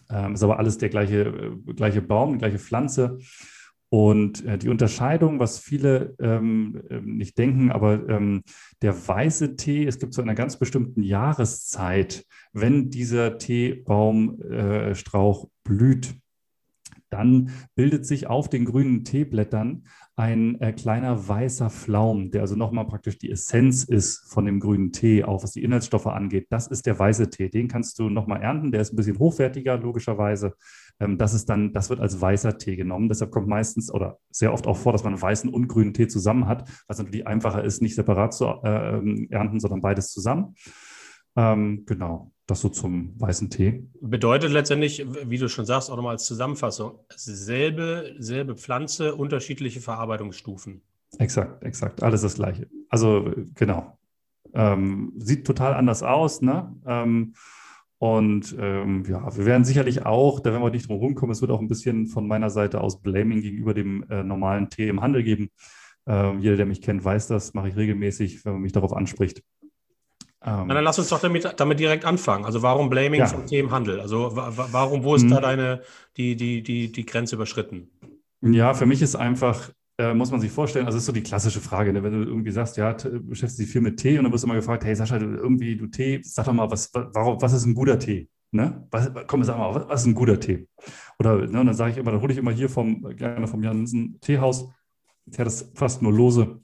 Ähm, 0.09 0.33
ist 0.33 0.43
aber 0.43 0.59
alles 0.59 0.77
der 0.77 0.89
gleiche, 0.89 1.21
äh, 1.67 1.73
gleiche 1.73 2.01
Baum, 2.01 2.33
die 2.33 2.39
gleiche 2.39 2.59
Pflanze. 2.59 3.17
Und 3.93 4.43
äh, 4.45 4.57
die 4.57 4.69
Unterscheidung, 4.69 5.37
was 5.37 5.59
viele 5.59 6.15
ähm, 6.19 6.81
ähm 6.89 7.15
nicht 7.15 7.37
denken, 7.37 7.71
aber 7.71 8.09
ähm, 8.09 8.41
der 8.81 9.07
weiße 9.07 9.55
Tee, 9.55 9.85
es 9.85 9.99
gibt 9.99 10.15
zu 10.15 10.23
einer 10.23 10.33
ganz 10.33 10.57
bestimmten 10.57 11.03
Jahreszeit, 11.03 12.25
wenn 12.53 12.89
dieser 12.89 13.37
Teebaumstrauch 13.37 15.43
äh, 15.43 15.47
blüht, 15.63 16.15
dann 17.13 17.51
bildet 17.75 18.05
sich 18.05 18.27
auf 18.27 18.49
den 18.49 18.65
grünen 18.65 19.03
Teeblättern 19.03 19.83
ein 20.15 20.59
äh, 20.61 20.73
kleiner 20.73 21.27
weißer 21.27 21.69
Flaum, 21.69 22.31
der 22.31 22.41
also 22.41 22.55
nochmal 22.55 22.85
praktisch 22.85 23.17
die 23.17 23.31
Essenz 23.31 23.83
ist 23.83 24.31
von 24.31 24.45
dem 24.45 24.59
grünen 24.59 24.91
Tee, 24.91 25.23
auch 25.23 25.43
was 25.43 25.51
die 25.51 25.63
Inhaltsstoffe 25.63 26.07
angeht. 26.07 26.47
Das 26.49 26.67
ist 26.67 26.85
der 26.85 26.97
weiße 26.99 27.29
Tee. 27.29 27.49
Den 27.49 27.67
kannst 27.67 27.97
du 27.97 28.09
nochmal 28.09 28.41
ernten. 28.41 28.71
Der 28.71 28.81
ist 28.81 28.93
ein 28.93 28.95
bisschen 28.95 29.17
hochwertiger, 29.17 29.77
logischerweise. 29.77 30.53
Ähm, 30.99 31.17
das 31.17 31.33
ist 31.33 31.49
dann, 31.49 31.71
das 31.71 31.89
wird 31.89 31.99
als 31.99 32.19
weißer 32.19 32.57
Tee 32.57 32.75
genommen. 32.75 33.09
Deshalb 33.09 33.31
kommt 33.31 33.47
meistens 33.47 33.91
oder 33.91 34.17
sehr 34.31 34.53
oft 34.53 34.67
auch 34.67 34.77
vor, 34.77 34.91
dass 34.91 35.03
man 35.03 35.19
weißen 35.19 35.49
und 35.49 35.67
grünen 35.67 35.93
Tee 35.93 36.07
zusammen 36.07 36.47
hat, 36.47 36.69
was 36.87 36.97
natürlich 36.97 37.27
einfacher 37.27 37.63
ist, 37.63 37.81
nicht 37.81 37.95
separat 37.95 38.33
zu 38.33 38.45
äh, 38.63 38.97
ähm, 38.97 39.27
ernten, 39.29 39.59
sondern 39.59 39.81
beides 39.81 40.11
zusammen. 40.11 40.55
Ähm, 41.35 41.83
genau, 41.85 42.32
das 42.45 42.61
so 42.61 42.69
zum 42.69 43.19
weißen 43.19 43.49
Tee. 43.49 43.87
Bedeutet 44.01 44.51
letztendlich, 44.51 45.05
wie 45.25 45.37
du 45.37 45.47
schon 45.47 45.65
sagst, 45.65 45.89
auch 45.89 45.95
nochmal 45.95 46.13
als 46.13 46.25
Zusammenfassung, 46.25 46.99
selbe, 47.15 48.15
selbe 48.19 48.55
Pflanze, 48.55 49.15
unterschiedliche 49.15 49.79
Verarbeitungsstufen. 49.79 50.81
Exakt, 51.19 51.63
exakt. 51.63 52.03
Alles 52.03 52.21
das 52.21 52.35
Gleiche. 52.35 52.67
Also 52.89 53.31
genau. 53.55 53.97
Ähm, 54.53 55.13
sieht 55.17 55.47
total 55.47 55.73
anders 55.73 56.03
aus, 56.03 56.41
ne? 56.41 56.75
Ähm, 56.85 57.33
und 57.97 58.53
ähm, 58.59 59.05
ja, 59.07 59.35
wir 59.37 59.45
werden 59.45 59.63
sicherlich 59.63 60.05
auch, 60.05 60.41
da 60.41 60.51
werden 60.51 60.61
wir 60.61 60.69
nicht 60.71 60.89
drum 60.89 60.97
rumkommen, 60.97 61.31
es 61.31 61.39
wird 61.39 61.51
auch 61.51 61.61
ein 61.61 61.69
bisschen 61.69 62.07
von 62.07 62.27
meiner 62.27 62.49
Seite 62.49 62.81
aus 62.81 63.01
Blaming 63.01 63.41
gegenüber 63.41 63.73
dem 63.73 64.03
äh, 64.09 64.23
normalen 64.23 64.69
Tee 64.69 64.89
im 64.89 65.01
Handel 65.01 65.23
geben. 65.23 65.51
Ähm, 66.05 66.39
jeder, 66.39 66.57
der 66.57 66.65
mich 66.65 66.81
kennt, 66.81 67.05
weiß 67.05 67.27
das, 67.27 67.53
mache 67.53 67.69
ich 67.69 67.77
regelmäßig, 67.77 68.43
wenn 68.43 68.53
man 68.53 68.61
mich 68.61 68.73
darauf 68.73 68.91
anspricht. 68.91 69.41
Ähm, 70.45 70.67
dann 70.67 70.83
lass 70.83 70.99
uns 70.99 71.09
doch 71.09 71.19
damit, 71.19 71.53
damit 71.57 71.79
direkt 71.79 72.05
anfangen. 72.05 72.45
Also 72.45 72.61
warum 72.61 72.89
Blaming 72.89 73.21
ja. 73.21 73.27
vom 73.27 73.45
Themenhandel? 73.45 74.01
Also 74.01 74.31
warum, 74.33 75.03
wo 75.03 75.15
ist 75.15 75.23
mhm. 75.23 75.29
da 75.29 75.41
deine, 75.41 75.81
die, 76.17 76.35
die, 76.35 76.61
die, 76.61 76.91
die 76.91 77.05
Grenze 77.05 77.35
überschritten? 77.35 77.89
Ja, 78.41 78.73
für 78.73 78.85
mich 78.85 79.01
ist 79.01 79.15
einfach, 79.15 79.71
äh, 79.97 80.13
muss 80.13 80.31
man 80.31 80.41
sich 80.41 80.51
vorstellen, 80.51 80.85
also 80.85 80.97
ist 80.97 81.05
so 81.05 81.13
die 81.13 81.23
klassische 81.23 81.61
Frage, 81.61 81.93
ne? 81.93 82.03
wenn 82.03 82.11
du 82.11 82.27
irgendwie 82.27 82.51
sagst, 82.51 82.75
ja, 82.75 82.91
beschäftigst 82.91 83.59
dich 83.59 83.69
viel 83.69 83.81
mit 83.81 83.97
Tee 83.97 84.17
und 84.17 84.25
dann 84.25 84.33
wirst 84.33 84.43
du 84.43 84.47
immer 84.47 84.55
gefragt, 84.55 84.83
hey 84.83 84.95
Sascha, 84.95 85.17
irgendwie 85.17 85.77
du 85.77 85.87
Tee, 85.87 86.19
sag 86.23 86.45
doch 86.45 86.53
mal, 86.53 86.69
was, 86.69 86.91
warum, 86.93 87.41
was 87.41 87.53
ist 87.53 87.65
ein 87.65 87.73
guter 87.73 87.97
Tee? 87.97 88.27
Ne? 88.51 88.85
Was, 88.91 89.11
komm, 89.27 89.43
sag 89.43 89.57
mal, 89.57 89.73
was, 89.73 89.87
was 89.87 90.01
ist 90.01 90.07
ein 90.07 90.13
guter 90.13 90.39
Tee? 90.39 90.67
Oder 91.19 91.47
ne, 91.47 91.61
und 91.61 91.67
dann 91.67 91.73
sage 91.73 91.91
ich 91.91 91.97
immer, 91.97 92.11
dann 92.11 92.21
hole 92.21 92.33
ich 92.33 92.37
immer 92.37 92.51
hier 92.51 92.67
vom, 92.67 93.15
gerne 93.15 93.47
vom 93.47 93.63
Jansen 93.63 94.19
Teehaus, 94.19 94.69
der 95.25 95.45
das 95.45 95.71
fast 95.73 96.01
nur 96.01 96.11
lose 96.11 96.59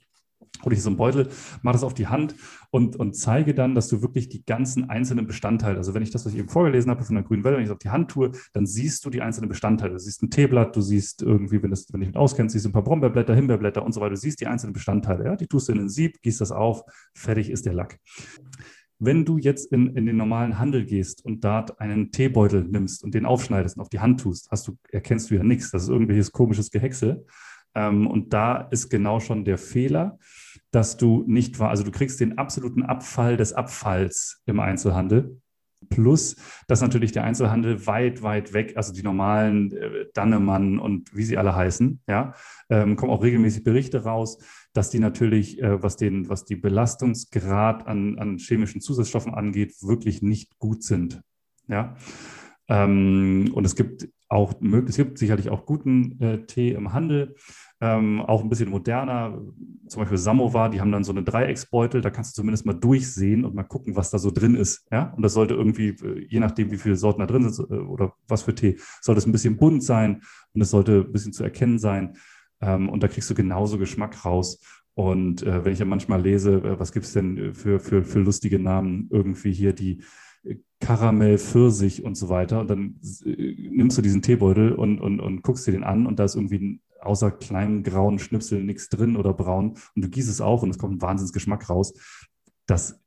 hole 0.64 0.74
ich 0.74 0.82
so 0.82 0.88
einen 0.90 0.96
Beutel, 0.96 1.28
mache 1.62 1.74
das 1.74 1.84
auf 1.84 1.94
die 1.94 2.06
Hand 2.06 2.34
und, 2.70 2.96
und 2.96 3.14
zeige 3.14 3.54
dann, 3.54 3.74
dass 3.74 3.88
du 3.88 4.02
wirklich 4.02 4.28
die 4.28 4.44
ganzen 4.44 4.88
einzelnen 4.90 5.26
Bestandteile, 5.26 5.76
also 5.78 5.94
wenn 5.94 6.02
ich 6.02 6.10
das, 6.10 6.24
was 6.24 6.32
ich 6.32 6.38
eben 6.38 6.48
vorgelesen 6.48 6.90
habe 6.90 7.04
von 7.04 7.14
der 7.16 7.24
grünen 7.24 7.44
Welle, 7.44 7.56
wenn 7.56 7.62
ich 7.62 7.68
es 7.68 7.72
auf 7.72 7.78
die 7.78 7.90
Hand 7.90 8.10
tue, 8.10 8.30
dann 8.52 8.66
siehst 8.66 9.04
du 9.04 9.10
die 9.10 9.22
einzelnen 9.22 9.48
Bestandteile. 9.48 9.92
Du 9.92 9.98
siehst 9.98 10.22
ein 10.22 10.30
Teeblatt, 10.30 10.74
du 10.76 10.80
siehst 10.80 11.22
irgendwie, 11.22 11.62
wenn, 11.62 11.70
das, 11.70 11.92
wenn 11.92 12.00
du 12.00 12.06
dich 12.06 12.16
auskennst, 12.16 12.52
siehst 12.52 12.64
du 12.64 12.70
ein 12.70 12.72
paar 12.72 12.84
Brombeerblätter, 12.84 13.34
Himbeerblätter 13.34 13.84
und 13.84 13.92
so 13.92 14.00
weiter. 14.00 14.10
Du 14.10 14.16
siehst 14.16 14.40
die 14.40 14.46
einzelnen 14.46 14.72
Bestandteile. 14.72 15.24
Ja? 15.24 15.36
Die 15.36 15.46
tust 15.46 15.68
du 15.68 15.72
in 15.72 15.80
ein 15.80 15.88
Sieb, 15.88 16.20
gießt 16.22 16.40
das 16.40 16.52
auf, 16.52 16.82
fertig 17.14 17.50
ist 17.50 17.66
der 17.66 17.72
Lack. 17.72 17.98
Wenn 18.98 19.24
du 19.24 19.38
jetzt 19.38 19.72
in, 19.72 19.96
in 19.96 20.04
den 20.04 20.16
normalen 20.16 20.58
Handel 20.58 20.84
gehst 20.84 21.24
und 21.24 21.42
dort 21.42 21.80
einen 21.80 22.12
Teebeutel 22.12 22.64
nimmst 22.64 23.02
und 23.02 23.14
den 23.14 23.24
aufschneidest 23.24 23.76
und 23.76 23.80
auf 23.80 23.88
die 23.88 24.00
Hand 24.00 24.20
tust, 24.20 24.50
hast 24.50 24.68
du, 24.68 24.76
erkennst 24.90 25.30
du 25.30 25.36
ja 25.36 25.42
nichts. 25.42 25.70
Das 25.70 25.84
ist 25.84 25.88
irgendwelches 25.88 26.32
komisches 26.32 26.70
Gehäcksel. 26.70 27.24
Ähm, 27.74 28.06
und 28.06 28.32
da 28.32 28.68
ist 28.70 28.90
genau 28.90 29.20
schon 29.20 29.44
der 29.44 29.56
Fehler 29.56 30.18
dass 30.70 30.96
du 30.96 31.24
nicht 31.26 31.58
war, 31.58 31.70
also 31.70 31.82
du 31.82 31.90
kriegst 31.90 32.20
den 32.20 32.38
absoluten 32.38 32.82
Abfall 32.82 33.36
des 33.36 33.52
Abfalls 33.52 34.42
im 34.46 34.60
Einzelhandel. 34.60 35.40
Plus, 35.88 36.36
dass 36.68 36.82
natürlich 36.82 37.12
der 37.12 37.24
Einzelhandel 37.24 37.86
weit, 37.86 38.22
weit 38.22 38.52
weg, 38.52 38.74
also 38.76 38.92
die 38.92 39.02
normalen 39.02 39.72
äh, 39.72 40.06
Dannemann 40.12 40.78
und 40.78 41.16
wie 41.16 41.22
sie 41.22 41.38
alle 41.38 41.56
heißen, 41.56 42.02
ja, 42.06 42.34
ähm, 42.68 42.96
kommen 42.96 43.10
auch 43.10 43.22
regelmäßig 43.22 43.64
Berichte 43.64 44.04
raus, 44.04 44.38
dass 44.74 44.90
die 44.90 44.98
natürlich, 44.98 45.60
äh, 45.62 45.82
was, 45.82 45.96
den, 45.96 46.28
was 46.28 46.44
die 46.44 46.56
Belastungsgrad 46.56 47.86
an, 47.86 48.18
an 48.18 48.36
chemischen 48.36 48.82
Zusatzstoffen 48.82 49.32
angeht, 49.32 49.74
wirklich 49.80 50.20
nicht 50.20 50.58
gut 50.58 50.84
sind. 50.84 51.22
Ja. 51.66 51.96
Ähm, 52.68 53.50
und 53.54 53.64
es 53.64 53.74
gibt 53.74 54.08
auch. 54.28 54.54
Es 54.86 54.96
gibt 54.96 55.18
sicherlich 55.18 55.50
auch 55.50 55.66
guten 55.66 56.20
äh, 56.20 56.46
Tee 56.46 56.70
im 56.70 56.92
Handel, 56.92 57.34
ähm, 57.80 58.20
auch 58.20 58.42
ein 58.42 58.48
bisschen 58.48 58.70
moderner. 58.70 59.40
Zum 59.88 60.00
Beispiel 60.00 60.18
Samovar, 60.18 60.70
die 60.70 60.80
haben 60.80 60.92
dann 60.92 61.02
so 61.02 61.12
eine 61.12 61.22
Dreiecksbeutel, 61.22 62.00
da 62.00 62.10
kannst 62.10 62.36
du 62.36 62.42
zumindest 62.42 62.66
mal 62.66 62.74
durchsehen 62.74 63.44
und 63.44 63.54
mal 63.54 63.64
gucken, 63.64 63.96
was 63.96 64.10
da 64.10 64.18
so 64.18 64.30
drin 64.30 64.54
ist. 64.54 64.86
Ja? 64.92 65.12
Und 65.16 65.22
das 65.22 65.32
sollte 65.32 65.54
irgendwie, 65.54 65.88
äh, 65.88 66.26
je 66.28 66.40
nachdem, 66.40 66.70
wie 66.70 66.76
viele 66.76 66.96
Sorten 66.96 67.20
da 67.20 67.26
drin 67.26 67.50
sind 67.50 67.70
äh, 67.70 67.74
oder 67.74 68.12
was 68.28 68.42
für 68.42 68.54
Tee, 68.54 68.78
sollte 69.00 69.18
es 69.18 69.26
ein 69.26 69.32
bisschen 69.32 69.56
bunt 69.56 69.82
sein 69.82 70.22
und 70.52 70.60
es 70.60 70.70
sollte 70.70 71.04
ein 71.06 71.12
bisschen 71.12 71.32
zu 71.32 71.42
erkennen 71.42 71.78
sein. 71.78 72.16
Ähm, 72.60 72.88
und 72.88 73.02
da 73.02 73.08
kriegst 73.08 73.30
du 73.30 73.34
genauso 73.34 73.78
Geschmack 73.78 74.24
raus. 74.24 74.60
Und 74.94 75.42
äh, 75.42 75.64
wenn 75.64 75.72
ich 75.72 75.78
ja 75.78 75.86
manchmal 75.86 76.20
lese, 76.20 76.58
äh, 76.58 76.78
was 76.78 76.92
gibt 76.92 77.06
es 77.06 77.14
denn 77.14 77.54
für, 77.54 77.80
für, 77.80 78.04
für 78.04 78.20
lustige 78.20 78.58
Namen 78.58 79.08
irgendwie 79.10 79.52
hier, 79.52 79.72
die 79.72 80.02
Karamell, 80.80 81.38
Pfirsich 81.38 82.04
und 82.04 82.16
so 82.16 82.28
weiter. 82.28 82.60
Und 82.60 82.70
dann 82.70 83.00
äh, 83.24 83.54
nimmst 83.70 83.96
du 83.98 84.02
diesen 84.02 84.22
Teebeutel 84.22 84.72
und, 84.72 85.00
und, 85.00 85.20
und 85.20 85.42
guckst 85.42 85.66
dir 85.66 85.72
den 85.72 85.84
an 85.84 86.06
und 86.06 86.18
da 86.18 86.24
ist 86.24 86.34
irgendwie 86.34 86.80
außer 87.00 87.30
kleinen 87.30 87.82
grauen 87.82 88.18
Schnipsel 88.18 88.62
nichts 88.62 88.88
drin 88.88 89.16
oder 89.16 89.32
braun 89.32 89.78
und 89.94 90.04
du 90.04 90.08
gießt 90.08 90.28
es 90.28 90.40
auf 90.40 90.62
und 90.62 90.70
es 90.70 90.78
kommt 90.78 90.94
ein 90.94 91.02
Wahnsinnsgeschmack 91.02 91.68
raus. 91.68 91.94
Das 92.66 93.00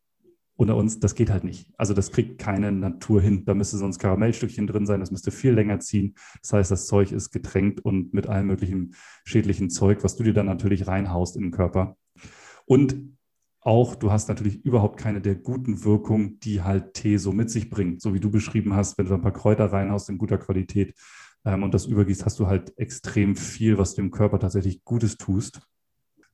unter 0.55 0.75
uns, 0.75 0.99
das 0.99 1.15
geht 1.15 1.31
halt 1.31 1.43
nicht. 1.43 1.71
Also 1.77 1.93
das 1.93 2.11
kriegt 2.11 2.39
keine 2.39 2.71
Natur 2.71 3.21
hin. 3.21 3.43
Da 3.45 3.53
müsste 3.53 3.77
sonst 3.77 3.99
Karamellstückchen 3.99 4.67
drin 4.67 4.85
sein, 4.85 4.99
das 4.99 5.11
müsste 5.11 5.31
viel 5.31 5.53
länger 5.53 5.79
ziehen. 5.79 6.13
Das 6.41 6.53
heißt, 6.53 6.71
das 6.71 6.85
Zeug 6.85 7.11
ist 7.11 7.31
getränkt 7.31 7.79
und 7.79 8.13
mit 8.13 8.27
allem 8.27 8.47
möglichen 8.47 8.95
schädlichen 9.25 9.69
Zeug, 9.69 10.03
was 10.03 10.15
du 10.15 10.23
dir 10.23 10.33
dann 10.33 10.45
natürlich 10.45 10.87
reinhaust 10.87 11.35
in 11.35 11.43
den 11.43 11.51
Körper. 11.51 11.97
Und 12.65 13.17
auch, 13.61 13.95
du 13.95 14.11
hast 14.11 14.27
natürlich 14.27 14.63
überhaupt 14.65 14.99
keine 14.99 15.21
der 15.21 15.35
guten 15.35 15.83
Wirkungen, 15.85 16.39
die 16.39 16.61
halt 16.61 16.93
Tee 16.93 17.17
so 17.17 17.31
mit 17.31 17.49
sich 17.49 17.69
bringt. 17.69 18.01
So 18.01 18.13
wie 18.13 18.19
du 18.19 18.29
beschrieben 18.29 18.75
hast, 18.75 18.97
wenn 18.97 19.07
du 19.07 19.13
ein 19.13 19.21
paar 19.21 19.33
Kräuter 19.33 19.71
reinhaust 19.71 20.09
in 20.09 20.17
guter 20.17 20.37
Qualität 20.37 20.93
und 21.43 21.73
das 21.73 21.85
übergießt, 21.85 22.25
hast 22.25 22.39
du 22.39 22.47
halt 22.47 22.77
extrem 22.77 23.35
viel, 23.35 23.77
was 23.77 23.95
dem 23.95 24.11
Körper 24.11 24.39
tatsächlich 24.39 24.83
Gutes 24.83 25.17
tust. 25.17 25.61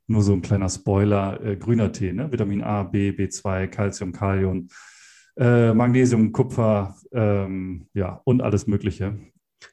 Nur 0.07 0.21
so 0.23 0.33
ein 0.33 0.41
kleiner 0.41 0.69
Spoiler, 0.69 1.39
äh, 1.43 1.55
grüner 1.55 1.91
Tee, 1.91 2.13
ne? 2.13 2.31
Vitamin 2.31 2.63
A, 2.63 2.83
B, 2.83 3.11
B2, 3.11 3.67
Calcium, 3.67 4.11
Kalium, 4.11 4.67
äh, 5.37 5.73
Magnesium, 5.73 6.31
Kupfer, 6.31 6.95
ähm, 7.11 7.87
ja, 7.93 8.21
und 8.23 8.41
alles 8.41 8.67
Mögliche. 8.67 9.17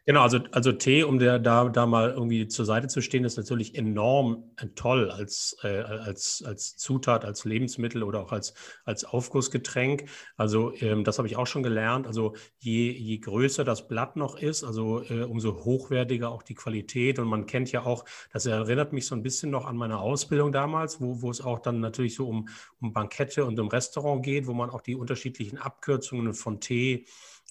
Genau, 0.04 0.22
also, 0.22 0.38
also 0.52 0.72
Tee, 0.72 1.04
um 1.04 1.18
der, 1.18 1.38
da, 1.38 1.68
da 1.68 1.86
mal 1.86 2.10
irgendwie 2.10 2.48
zur 2.48 2.64
Seite 2.64 2.88
zu 2.88 3.00
stehen, 3.00 3.24
ist 3.24 3.36
natürlich 3.36 3.74
enorm 3.76 4.50
äh, 4.56 4.66
toll 4.74 5.10
als, 5.10 5.56
äh, 5.62 5.68
als, 5.80 6.42
als 6.44 6.76
Zutat, 6.76 7.24
als 7.24 7.44
Lebensmittel 7.44 8.02
oder 8.02 8.20
auch 8.20 8.32
als, 8.32 8.54
als 8.84 9.04
Aufgussgetränk. 9.04 10.08
Also 10.36 10.72
ähm, 10.80 11.04
das 11.04 11.18
habe 11.18 11.28
ich 11.28 11.36
auch 11.36 11.46
schon 11.46 11.62
gelernt. 11.62 12.06
Also 12.06 12.34
je, 12.58 12.90
je 12.90 13.18
größer 13.18 13.64
das 13.64 13.86
Blatt 13.86 14.16
noch 14.16 14.36
ist, 14.36 14.64
also 14.64 15.02
äh, 15.02 15.22
umso 15.22 15.64
hochwertiger 15.64 16.30
auch 16.30 16.42
die 16.42 16.54
Qualität. 16.54 17.18
Und 17.18 17.28
man 17.28 17.46
kennt 17.46 17.70
ja 17.70 17.84
auch, 17.84 18.04
das 18.32 18.46
erinnert 18.46 18.92
mich 18.92 19.06
so 19.06 19.14
ein 19.14 19.22
bisschen 19.22 19.50
noch 19.50 19.66
an 19.66 19.76
meine 19.76 19.98
Ausbildung 19.98 20.50
damals, 20.52 21.00
wo, 21.00 21.22
wo 21.22 21.30
es 21.30 21.40
auch 21.40 21.60
dann 21.60 21.80
natürlich 21.80 22.14
so 22.16 22.28
um, 22.28 22.48
um 22.80 22.92
Bankette 22.92 23.44
und 23.44 23.58
um 23.60 23.68
Restaurant 23.68 24.24
geht, 24.24 24.46
wo 24.48 24.52
man 24.52 24.70
auch 24.70 24.80
die 24.80 24.96
unterschiedlichen 24.96 25.58
Abkürzungen 25.58 26.34
von 26.34 26.60
Tee 26.60 27.06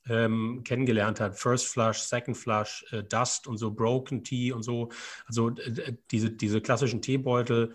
ähm, 0.10 0.62
kennengelernt 0.64 1.20
hat. 1.20 1.38
First 1.38 1.68
Flush, 1.68 2.00
Second 2.00 2.38
Flush, 2.38 2.86
äh, 2.92 3.04
Dust 3.04 3.48
und 3.48 3.58
so, 3.58 3.72
Broken 3.72 4.24
Tea 4.24 4.52
und 4.52 4.64
so. 4.64 4.90
Also 5.26 5.50
äh, 5.50 5.94
diese, 6.12 6.32
diese 6.32 6.62
klassischen 6.62 7.02
Teebeutel, 7.02 7.74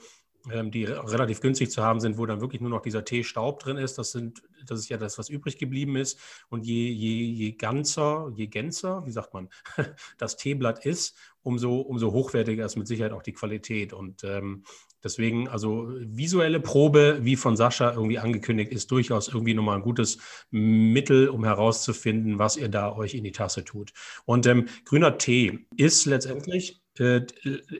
ähm, 0.50 0.70
die 0.70 0.84
relativ 0.84 1.40
günstig 1.40 1.70
zu 1.70 1.82
haben 1.82 2.00
sind, 2.00 2.16
wo 2.16 2.24
dann 2.24 2.40
wirklich 2.40 2.60
nur 2.60 2.70
noch 2.70 2.82
dieser 2.82 3.04
Teestaub 3.04 3.58
drin 3.60 3.76
ist. 3.76 3.98
Das, 3.98 4.12
sind, 4.12 4.42
das 4.64 4.80
ist 4.80 4.88
ja 4.88 4.96
das, 4.96 5.18
was 5.18 5.28
übrig 5.28 5.58
geblieben 5.58 5.96
ist. 5.96 6.18
Und 6.48 6.64
je, 6.64 6.90
je, 6.90 7.24
je 7.24 7.52
ganzer, 7.52 8.32
je 8.34 8.46
gänzer, 8.46 9.04
wie 9.04 9.10
sagt 9.10 9.34
man, 9.34 9.48
das 10.18 10.36
Teeblatt 10.36 10.86
ist, 10.86 11.16
umso, 11.42 11.80
umso 11.80 12.12
hochwertiger 12.12 12.64
ist 12.64 12.76
mit 12.76 12.86
Sicherheit 12.86 13.12
auch 13.12 13.22
die 13.22 13.32
Qualität. 13.32 13.92
Und 13.92 14.24
ähm, 14.24 14.64
Deswegen, 15.02 15.48
also 15.48 15.88
visuelle 15.98 16.60
Probe, 16.60 17.20
wie 17.22 17.36
von 17.36 17.56
Sascha 17.56 17.92
irgendwie 17.92 18.18
angekündigt, 18.18 18.70
ist 18.70 18.90
durchaus 18.90 19.28
irgendwie 19.28 19.54
nochmal 19.54 19.76
ein 19.76 19.82
gutes 19.82 20.18
Mittel, 20.50 21.28
um 21.28 21.44
herauszufinden, 21.44 22.38
was 22.38 22.56
ihr 22.56 22.68
da 22.68 22.94
euch 22.94 23.14
in 23.14 23.24
die 23.24 23.32
Tasse 23.32 23.64
tut. 23.64 23.92
Und 24.26 24.46
ähm, 24.46 24.68
grüner 24.84 25.16
Tee 25.16 25.66
ist 25.76 26.04
letztendlich 26.04 26.82
äh, 26.98 27.22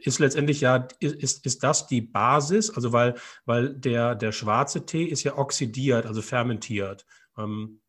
ist 0.03 0.19
letztendlich 0.19 0.63
ja, 0.63 0.89
ist, 1.01 1.45
ist 1.45 1.63
das 1.63 1.87
die 1.87 2.01
Basis, 2.01 2.71
also 2.71 2.93
weil, 2.93 3.17
weil 3.45 3.75
der, 3.75 4.15
der 4.15 4.33
schwarze 4.33 4.87
Tee 4.87 5.05
ist 5.05 5.23
ja 5.23 5.37
oxidiert, 5.37 6.07
also 6.07 6.23
fermentiert. 6.23 7.05
Ähm, 7.37 7.81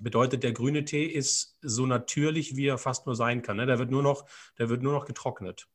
bedeutet, 0.00 0.42
der 0.42 0.52
grüne 0.52 0.84
Tee 0.84 1.04
ist 1.04 1.56
so 1.62 1.86
natürlich, 1.86 2.56
wie 2.56 2.66
er 2.66 2.78
fast 2.78 3.06
nur 3.06 3.16
sein 3.16 3.42
kann. 3.42 3.56
Ne? 3.56 3.66
Der, 3.66 3.78
wird 3.78 3.90
nur 3.90 4.02
noch, 4.02 4.26
der 4.58 4.68
wird 4.68 4.82
nur 4.82 4.92
noch 4.92 5.04
getrocknet. 5.04 5.68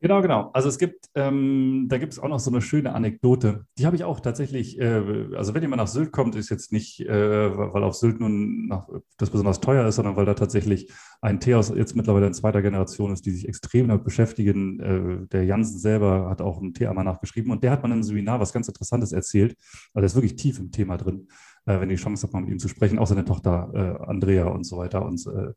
Genau, 0.00 0.22
genau. 0.22 0.50
Also 0.52 0.68
es 0.68 0.78
gibt, 0.78 1.06
ähm, 1.16 1.86
da 1.88 1.98
gibt 1.98 2.12
es 2.12 2.20
auch 2.20 2.28
noch 2.28 2.38
so 2.38 2.52
eine 2.52 2.62
schöne 2.62 2.94
Anekdote. 2.94 3.66
Die 3.78 3.84
habe 3.84 3.96
ich 3.96 4.04
auch 4.04 4.20
tatsächlich, 4.20 4.78
äh, 4.78 5.26
also 5.34 5.54
wenn 5.54 5.62
jemand 5.62 5.80
nach 5.80 5.88
Sylt 5.88 6.12
kommt, 6.12 6.36
ist 6.36 6.50
jetzt 6.50 6.70
nicht, 6.72 7.00
äh, 7.00 7.56
weil 7.56 7.82
auf 7.82 7.96
Sylt 7.96 8.20
nun 8.20 8.68
nach, 8.68 8.88
das 9.16 9.30
besonders 9.30 9.60
teuer 9.60 9.88
ist, 9.88 9.96
sondern 9.96 10.14
weil 10.14 10.24
da 10.24 10.34
tatsächlich 10.34 10.92
ein 11.20 11.40
Tee 11.40 11.56
aus 11.56 11.70
jetzt 11.74 11.96
mittlerweile 11.96 12.28
in 12.28 12.34
zweiter 12.34 12.62
Generation 12.62 13.12
ist, 13.12 13.26
die 13.26 13.32
sich 13.32 13.48
extrem 13.48 13.88
damit 13.88 14.04
beschäftigen. 14.04 14.78
Äh, 14.78 15.26
der 15.32 15.44
Jansen 15.44 15.80
selber 15.80 16.30
hat 16.30 16.42
auch 16.42 16.60
einen 16.60 16.74
Tee 16.74 16.86
einmal 16.86 17.04
nachgeschrieben 17.04 17.50
und 17.50 17.64
der 17.64 17.72
hat 17.72 17.82
mal 17.82 17.88
in 17.88 17.94
einem 17.94 18.02
Seminar 18.04 18.38
was 18.38 18.52
ganz 18.52 18.68
Interessantes 18.68 19.10
erzählt. 19.10 19.56
Also 19.94 20.04
er 20.04 20.06
ist 20.06 20.14
wirklich 20.14 20.36
tief 20.36 20.60
im 20.60 20.70
Thema 20.70 20.96
drin, 20.96 21.26
äh, 21.66 21.80
wenn 21.80 21.88
die 21.88 21.96
Chance 21.96 22.22
habt, 22.22 22.34
mal 22.34 22.40
mit 22.42 22.50
ihm 22.50 22.60
zu 22.60 22.68
sprechen, 22.68 23.00
auch 23.00 23.08
seine 23.08 23.24
Tochter 23.24 23.72
äh, 23.74 24.08
Andrea 24.08 24.44
und 24.46 24.62
so 24.62 24.76
weiter. 24.76 25.04
Und 25.04 25.26
äh, 25.26 25.54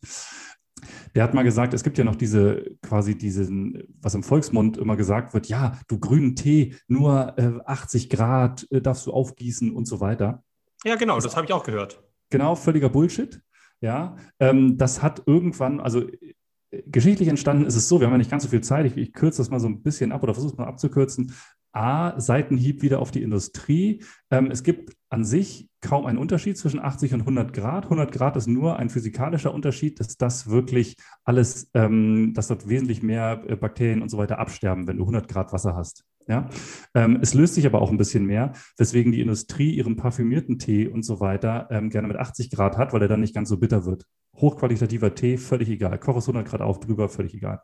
der 1.16 1.24
hat 1.24 1.34
mal 1.34 1.44
gesagt, 1.44 1.74
es 1.74 1.84
gibt 1.84 1.98
ja 1.98 2.04
noch 2.04 2.16
diese, 2.16 2.78
quasi 2.82 3.18
diesen, 3.18 3.84
was 4.02 4.16
im 4.16 4.24
Volksmund 4.24 4.78
immer 4.78 4.96
gesagt 4.96 5.34
wird, 5.34 5.48
ja, 5.48 5.80
du 5.88 6.00
grünen 6.00 6.36
Tee, 6.36 6.76
nur 6.88 7.34
äh, 7.38 7.52
80 7.66 8.10
Grad 8.10 8.68
äh, 8.72 8.82
darfst 8.82 9.06
du 9.08 9.12
aufgießen 9.12 9.72
und 9.72 9.86
so 9.86 10.00
weiter. 10.00 10.44
Ja, 10.84 10.96
genau, 10.96 11.16
das, 11.16 11.26
das 11.26 11.36
habe 11.36 11.46
ich 11.46 11.54
auch 11.54 11.64
gehört. 11.64 12.04
Genau, 12.30 12.56
völliger 12.56 12.90
Bullshit. 12.90 13.42
Ja, 13.82 14.16
ähm, 14.40 14.78
das 14.78 15.02
hat 15.02 15.24
irgendwann, 15.26 15.80
also 15.80 16.02
äh, 16.02 16.84
geschichtlich 16.86 17.30
entstanden 17.30 17.66
ist 17.66 17.76
es 17.76 17.88
so, 17.88 18.00
wir 18.00 18.08
haben 18.08 18.14
ja 18.14 18.20
nicht 18.20 18.32
ganz 18.32 18.44
so 18.44 18.50
viel 18.50 18.62
Zeit, 18.62 18.86
ich, 18.86 18.96
ich 18.96 19.14
kürze 19.14 19.40
das 19.40 19.50
mal 19.50 19.60
so 19.60 19.68
ein 19.68 19.82
bisschen 19.82 20.12
ab 20.12 20.22
oder 20.24 20.34
versuche 20.34 20.54
es 20.54 20.58
mal 20.58 20.68
abzukürzen. 20.68 21.34
A, 21.74 22.20
Seitenhieb 22.20 22.82
wieder 22.82 23.00
auf 23.00 23.12
die 23.12 23.22
Industrie. 23.22 24.04
Ähm, 24.30 24.52
es 24.52 24.64
gibt 24.64 24.94
an 25.10 25.24
sich 25.26 25.70
kaum 25.82 26.06
einen 26.06 26.18
Unterschied 26.18 26.58
zwischen 26.58 26.80
80 26.80 27.14
und 27.14 27.22
100 27.22 27.54
Grad. 27.54 27.86
100 27.86 28.12
Grad 28.12 28.38
ist 28.38 28.48
nur 28.48 28.78
ein 28.78 28.90
physikalischer 28.90 29.54
Unterschied, 29.54 30.00
dass 30.00 30.18
das 30.18 30.50
wirklich 30.50 30.96
alles, 31.24 31.70
ähm, 31.74 32.34
dass 32.34 32.48
dort 32.48 32.70
wesentlich 32.70 33.02
mehr 33.02 33.44
äh, 33.48 33.56
Bakterien 33.56 34.02
und 34.02 34.10
so 34.10 34.18
weiter 34.18 34.40
absterben, 34.40 34.88
wenn 34.88 34.98
du 34.98 35.04
100 35.04 35.28
Grad 35.28 35.54
Wasser 35.54 35.76
hast. 35.76 36.06
Ja? 36.28 36.50
Ähm, 36.94 37.20
es 37.22 37.34
löst 37.34 37.56
sich 37.56 37.66
aber 37.66 37.82
auch 37.82 37.92
ein 37.92 37.98
bisschen 37.98 38.26
mehr, 38.26 38.54
weswegen 38.78 39.12
die 39.12 39.22
Industrie 39.22 39.72
ihren 39.72 39.96
parfümierten 39.96 40.60
Tee 40.60 40.88
und 40.88 41.04
so 41.04 41.20
weiter 41.20 41.68
ähm, 41.72 41.90
gerne 41.90 42.08
mit 42.08 42.18
80 42.18 42.52
Grad 42.52 42.78
hat, 42.78 42.94
weil 42.94 43.02
er 43.02 43.08
dann 43.08 43.22
nicht 43.22 43.36
ganz 43.36 43.50
so 43.50 43.58
bitter 43.58 43.86
wird. 43.86 44.06
Hochqualitativer 44.36 45.14
Tee, 45.14 45.38
völlig 45.38 45.70
egal. 45.70 46.00
Koch 46.00 46.18
es 46.18 46.28
100 46.28 46.48
Grad 46.48 46.62
auf, 46.62 46.80
drüber, 46.80 47.10
völlig 47.10 47.34
egal. 47.34 47.62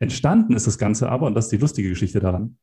Entstanden 0.00 0.54
ist 0.54 0.66
das 0.66 0.78
Ganze 0.78 1.08
aber, 1.08 1.26
und 1.26 1.34
das 1.34 1.46
ist 1.46 1.52
die 1.52 1.58
lustige 1.58 1.90
Geschichte 1.90 2.18
daran, 2.18 2.56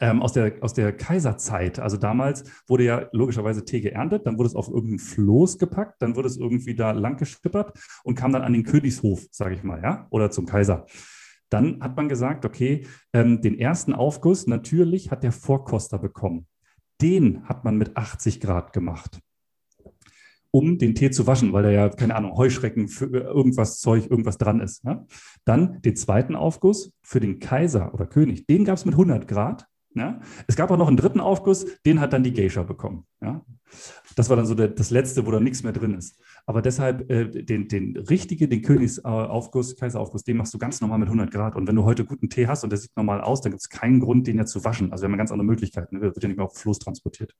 ähm, 0.00 0.22
aus, 0.22 0.32
der, 0.32 0.54
aus 0.60 0.74
der 0.74 0.92
Kaiserzeit. 0.92 1.78
Also 1.78 1.96
damals 1.96 2.44
wurde 2.66 2.84
ja 2.84 3.08
logischerweise 3.12 3.64
Tee 3.64 3.80
geerntet, 3.80 4.26
dann 4.26 4.38
wurde 4.38 4.48
es 4.48 4.54
auf 4.54 4.68
irgendein 4.68 4.98
Floß 4.98 5.58
gepackt, 5.58 6.00
dann 6.00 6.16
wurde 6.16 6.28
es 6.28 6.36
irgendwie 6.36 6.74
da 6.74 6.92
lang 6.92 7.16
geschippert 7.16 7.78
und 8.04 8.14
kam 8.14 8.32
dann 8.32 8.42
an 8.42 8.52
den 8.52 8.64
Königshof, 8.64 9.26
sage 9.30 9.54
ich 9.54 9.62
mal, 9.62 9.82
ja, 9.82 10.06
oder 10.10 10.30
zum 10.30 10.46
Kaiser. 10.46 10.86
Dann 11.50 11.80
hat 11.80 11.96
man 11.96 12.08
gesagt, 12.08 12.44
okay, 12.44 12.86
ähm, 13.12 13.40
den 13.40 13.58
ersten 13.58 13.92
Aufguss 13.92 14.46
natürlich 14.46 15.10
hat 15.10 15.22
der 15.22 15.32
Vorkoster 15.32 15.98
bekommen. 15.98 16.46
Den 17.00 17.48
hat 17.48 17.64
man 17.64 17.76
mit 17.76 17.96
80 17.96 18.40
Grad 18.40 18.72
gemacht 18.72 19.20
um 20.54 20.78
den 20.78 20.94
Tee 20.94 21.10
zu 21.10 21.26
waschen, 21.26 21.52
weil 21.52 21.64
da 21.64 21.70
ja, 21.70 21.88
keine 21.88 22.14
Ahnung, 22.14 22.36
Heuschrecken, 22.36 22.86
für 22.86 23.06
irgendwas 23.06 23.80
Zeug, 23.80 24.08
irgendwas 24.08 24.38
dran 24.38 24.60
ist. 24.60 24.84
Ja? 24.84 25.04
Dann 25.44 25.82
den 25.82 25.96
zweiten 25.96 26.36
Aufguss 26.36 26.92
für 27.02 27.18
den 27.18 27.40
Kaiser 27.40 27.92
oder 27.92 28.06
König, 28.06 28.46
den 28.46 28.64
gab 28.64 28.76
es 28.76 28.84
mit 28.84 28.94
100 28.94 29.26
Grad. 29.26 29.66
Ja? 29.94 30.20
Es 30.46 30.56
gab 30.56 30.70
auch 30.70 30.76
noch 30.76 30.88
einen 30.88 30.96
dritten 30.96 31.20
Aufguss, 31.20 31.66
den 31.86 32.00
hat 32.00 32.12
dann 32.12 32.24
die 32.24 32.32
Geisha 32.32 32.62
bekommen. 32.62 33.06
Ja? 33.22 33.44
Das 34.16 34.28
war 34.28 34.36
dann 34.36 34.46
so 34.46 34.54
der, 34.54 34.68
das 34.68 34.90
letzte, 34.90 35.26
wo 35.26 35.30
da 35.30 35.40
nichts 35.40 35.62
mehr 35.62 35.72
drin 35.72 35.94
ist. 35.94 36.18
Aber 36.46 36.60
deshalb 36.60 37.10
äh, 37.10 37.26
den, 37.26 37.68
den 37.68 37.96
richtigen, 37.96 38.50
den 38.50 38.62
Königsaufguss, 38.62 39.76
Kaiseraufguss, 39.76 40.24
den 40.24 40.36
machst 40.36 40.52
du 40.52 40.58
ganz 40.58 40.80
normal 40.80 40.98
mit 40.98 41.08
100 41.08 41.30
Grad. 41.30 41.56
Und 41.56 41.66
wenn 41.66 41.76
du 41.76 41.84
heute 41.84 42.04
guten 42.04 42.28
Tee 42.28 42.46
hast 42.46 42.64
und 42.64 42.70
der 42.70 42.78
sieht 42.78 42.94
normal 42.96 43.22
aus, 43.22 43.40
dann 43.40 43.52
gibt 43.52 43.62
es 43.62 43.68
keinen 43.68 44.00
Grund, 44.00 44.26
den 44.26 44.36
ja 44.36 44.44
zu 44.44 44.64
waschen. 44.64 44.92
Also 44.92 45.02
wir 45.02 45.06
haben 45.06 45.12
ja 45.12 45.18
ganz 45.18 45.32
andere 45.32 45.46
Möglichkeiten. 45.46 45.96
Ne? 45.96 46.02
Wird 46.02 46.22
ja 46.22 46.28
nicht 46.28 46.36
mehr 46.36 46.46
auf 46.46 46.56
Floß 46.58 46.78
transportiert. 46.78 47.34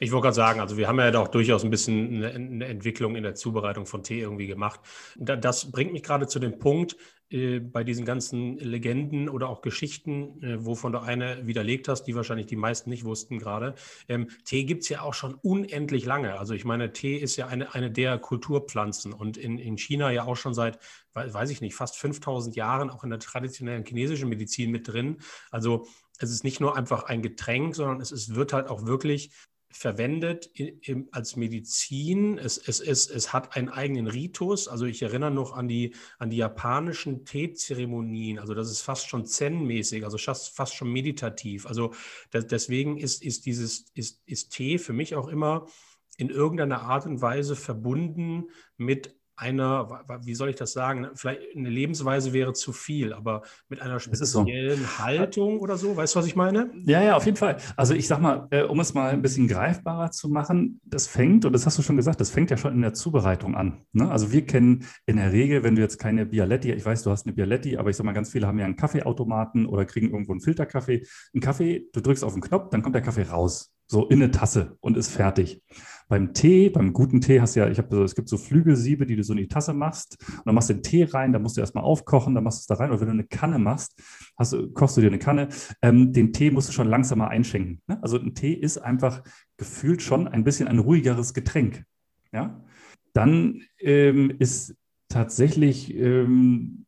Ich 0.00 0.12
wollte 0.12 0.24
gerade 0.24 0.34
sagen, 0.34 0.60
also 0.60 0.76
wir 0.76 0.88
haben 0.88 0.98
ja 0.98 1.14
auch 1.18 1.28
durchaus 1.28 1.64
ein 1.64 1.70
bisschen 1.70 2.16
eine, 2.16 2.30
eine 2.30 2.64
Entwicklung 2.66 3.16
in 3.16 3.22
der 3.22 3.34
Zubereitung 3.34 3.86
von 3.86 4.02
Tee 4.02 4.20
irgendwie 4.20 4.46
gemacht. 4.46 4.80
Das 5.16 5.70
bringt 5.70 5.92
mich 5.92 6.02
gerade 6.02 6.26
zu 6.26 6.38
dem 6.38 6.58
Punkt, 6.58 6.96
äh, 7.28 7.58
bei 7.58 7.82
diesen 7.82 8.04
ganzen 8.04 8.56
Legenden 8.58 9.28
oder 9.28 9.48
auch 9.48 9.60
Geschichten, 9.60 10.40
äh, 10.44 10.64
wovon 10.64 10.92
du 10.92 11.00
eine 11.00 11.44
widerlegt 11.44 11.88
hast, 11.88 12.04
die 12.04 12.14
wahrscheinlich 12.14 12.46
die 12.46 12.54
meisten 12.54 12.88
nicht 12.88 13.04
wussten 13.04 13.40
gerade. 13.40 13.74
Ähm, 14.08 14.28
Tee 14.44 14.62
gibt 14.62 14.84
es 14.84 14.88
ja 14.90 15.02
auch 15.02 15.14
schon 15.14 15.34
unendlich 15.34 16.04
lange. 16.04 16.38
Also 16.38 16.54
ich 16.54 16.64
meine, 16.64 16.92
Tee 16.92 17.16
ist 17.16 17.34
ja 17.36 17.48
eine, 17.48 17.74
eine 17.74 17.90
der 17.90 18.18
Kulturen, 18.18 18.45
Kulturpflanzen 18.46 19.12
und 19.12 19.36
in, 19.36 19.58
in 19.58 19.76
China 19.76 20.10
ja 20.10 20.24
auch 20.24 20.36
schon 20.36 20.54
seit, 20.54 20.78
weiß 21.14 21.50
ich 21.50 21.60
nicht, 21.60 21.74
fast 21.74 21.96
5000 21.96 22.54
Jahren 22.54 22.90
auch 22.90 23.02
in 23.02 23.10
der 23.10 23.18
traditionellen 23.18 23.84
chinesischen 23.84 24.28
Medizin 24.28 24.70
mit 24.70 24.88
drin. 24.88 25.18
Also 25.50 25.86
es 26.18 26.30
ist 26.30 26.44
nicht 26.44 26.60
nur 26.60 26.76
einfach 26.76 27.04
ein 27.04 27.22
Getränk, 27.22 27.74
sondern 27.74 28.00
es 28.00 28.12
ist, 28.12 28.34
wird 28.34 28.52
halt 28.52 28.68
auch 28.68 28.86
wirklich 28.86 29.32
verwendet 29.68 30.46
in, 30.54 31.08
als 31.10 31.36
Medizin. 31.36 32.38
Es, 32.38 32.56
es, 32.56 32.80
es, 32.80 33.10
es 33.10 33.32
hat 33.32 33.56
einen 33.56 33.68
eigenen 33.68 34.06
Ritus. 34.06 34.68
Also 34.68 34.86
ich 34.86 35.02
erinnere 35.02 35.32
noch 35.32 35.52
an 35.52 35.66
die, 35.66 35.94
an 36.18 36.30
die 36.30 36.36
japanischen 36.38 37.24
Teezeremonien. 37.24 38.38
Also 38.38 38.54
das 38.54 38.70
ist 38.70 38.80
fast 38.80 39.08
schon 39.08 39.26
zen-mäßig, 39.26 40.04
also 40.04 40.18
fast, 40.18 40.54
fast 40.54 40.74
schon 40.74 40.92
meditativ. 40.92 41.66
Also 41.66 41.92
das, 42.30 42.46
deswegen 42.46 42.96
ist, 42.96 43.22
ist, 43.22 43.44
dieses, 43.44 43.86
ist, 43.94 44.22
ist 44.24 44.50
Tee 44.52 44.78
für 44.78 44.92
mich 44.92 45.16
auch 45.16 45.28
immer 45.28 45.66
in 46.16 46.30
irgendeiner 46.30 46.82
Art 46.82 47.06
und 47.06 47.20
Weise 47.20 47.56
verbunden 47.56 48.44
mit 48.76 49.16
einer, 49.36 50.02
wie 50.22 50.34
soll 50.34 50.48
ich 50.48 50.56
das 50.56 50.72
sagen, 50.72 51.08
vielleicht 51.14 51.42
eine 51.54 51.68
Lebensweise 51.68 52.32
wäre 52.32 52.54
zu 52.54 52.72
viel, 52.72 53.12
aber 53.12 53.42
mit 53.68 53.82
einer 53.82 54.00
speziellen 54.00 54.80
so. 54.80 54.98
Haltung 54.98 55.60
oder 55.60 55.76
so, 55.76 55.94
weißt 55.94 56.14
du, 56.14 56.18
was 56.18 56.26
ich 56.26 56.36
meine? 56.36 56.70
Ja, 56.86 57.02
ja, 57.02 57.16
auf 57.16 57.26
jeden 57.26 57.36
Fall. 57.36 57.58
Also 57.76 57.92
ich 57.92 58.08
sag 58.08 58.20
mal, 58.20 58.48
äh, 58.50 58.62
um 58.62 58.80
es 58.80 58.94
mal 58.94 59.10
ein 59.10 59.20
bisschen 59.20 59.46
greifbarer 59.46 60.10
zu 60.10 60.30
machen, 60.30 60.80
das 60.84 61.06
fängt, 61.06 61.44
und 61.44 61.52
das 61.52 61.66
hast 61.66 61.76
du 61.76 61.82
schon 61.82 61.96
gesagt, 61.96 62.20
das 62.20 62.30
fängt 62.30 62.50
ja 62.50 62.56
schon 62.56 62.72
in 62.72 62.80
der 62.80 62.94
Zubereitung 62.94 63.54
an. 63.54 63.84
Ne? 63.92 64.10
Also 64.10 64.32
wir 64.32 64.46
kennen 64.46 64.86
in 65.04 65.16
der 65.16 65.32
Regel, 65.32 65.62
wenn 65.62 65.76
du 65.76 65.82
jetzt 65.82 65.98
keine 65.98 66.24
Bialetti, 66.24 66.72
ich 66.72 66.86
weiß, 66.86 67.02
du 67.02 67.10
hast 67.10 67.26
eine 67.26 67.34
Bialetti, 67.34 67.76
aber 67.76 67.90
ich 67.90 67.96
sag 67.96 68.06
mal, 68.06 68.12
ganz 68.12 68.32
viele 68.32 68.46
haben 68.46 68.58
ja 68.58 68.64
einen 68.64 68.76
Kaffeeautomaten 68.76 69.66
oder 69.66 69.84
kriegen 69.84 70.10
irgendwo 70.10 70.32
einen 70.32 70.40
Filterkaffee. 70.40 71.06
Ein 71.34 71.40
Kaffee, 71.40 71.86
du 71.92 72.00
drückst 72.00 72.24
auf 72.24 72.32
den 72.32 72.42
Knopf, 72.42 72.70
dann 72.70 72.80
kommt 72.80 72.94
der 72.94 73.02
Kaffee 73.02 73.24
raus, 73.24 73.74
so 73.86 74.08
in 74.08 74.22
eine 74.22 74.30
Tasse 74.30 74.78
und 74.80 74.96
ist 74.96 75.10
fertig. 75.10 75.62
Beim 76.08 76.34
Tee, 76.34 76.70
beim 76.70 76.92
guten 76.92 77.20
Tee 77.20 77.40
hast 77.40 77.56
du 77.56 77.60
ja, 77.60 77.68
ich 77.68 77.78
habe 77.78 77.94
so, 77.94 78.04
es 78.04 78.14
gibt 78.14 78.28
so 78.28 78.36
Flügelsiebe, 78.36 79.06
die 79.06 79.16
du 79.16 79.24
so 79.24 79.32
in 79.32 79.38
die 79.38 79.48
Tasse 79.48 79.74
machst 79.74 80.16
und 80.30 80.46
dann 80.46 80.54
machst 80.54 80.70
du 80.70 80.74
den 80.74 80.82
Tee 80.82 81.04
rein, 81.04 81.32
da 81.32 81.38
musst 81.38 81.56
du 81.56 81.60
erstmal 81.60 81.84
aufkochen, 81.84 82.34
dann 82.34 82.44
machst 82.44 82.58
du 82.58 82.60
es 82.62 82.66
da 82.66 82.82
rein. 82.82 82.90
Oder 82.90 83.00
wenn 83.00 83.08
du 83.08 83.14
eine 83.14 83.24
Kanne 83.24 83.58
machst, 83.58 84.00
hast 84.36 84.56
kochst 84.74 84.96
du 84.96 85.00
dir 85.00 85.08
eine 85.08 85.18
Kanne, 85.18 85.48
ähm, 85.82 86.12
den 86.12 86.32
Tee 86.32 86.50
musst 86.50 86.68
du 86.68 86.72
schon 86.72 86.88
langsamer 86.88 87.28
einschenken. 87.28 87.82
Ne? 87.86 87.98
Also 88.02 88.18
ein 88.18 88.34
Tee 88.34 88.52
ist 88.52 88.78
einfach 88.78 89.22
gefühlt 89.56 90.02
schon 90.02 90.28
ein 90.28 90.44
bisschen 90.44 90.68
ein 90.68 90.78
ruhigeres 90.78 91.34
Getränk. 91.34 91.84
Ja? 92.32 92.64
Dann 93.12 93.62
ähm, 93.80 94.32
ist 94.38 94.76
tatsächlich 95.08 95.94
ähm, 95.94 96.86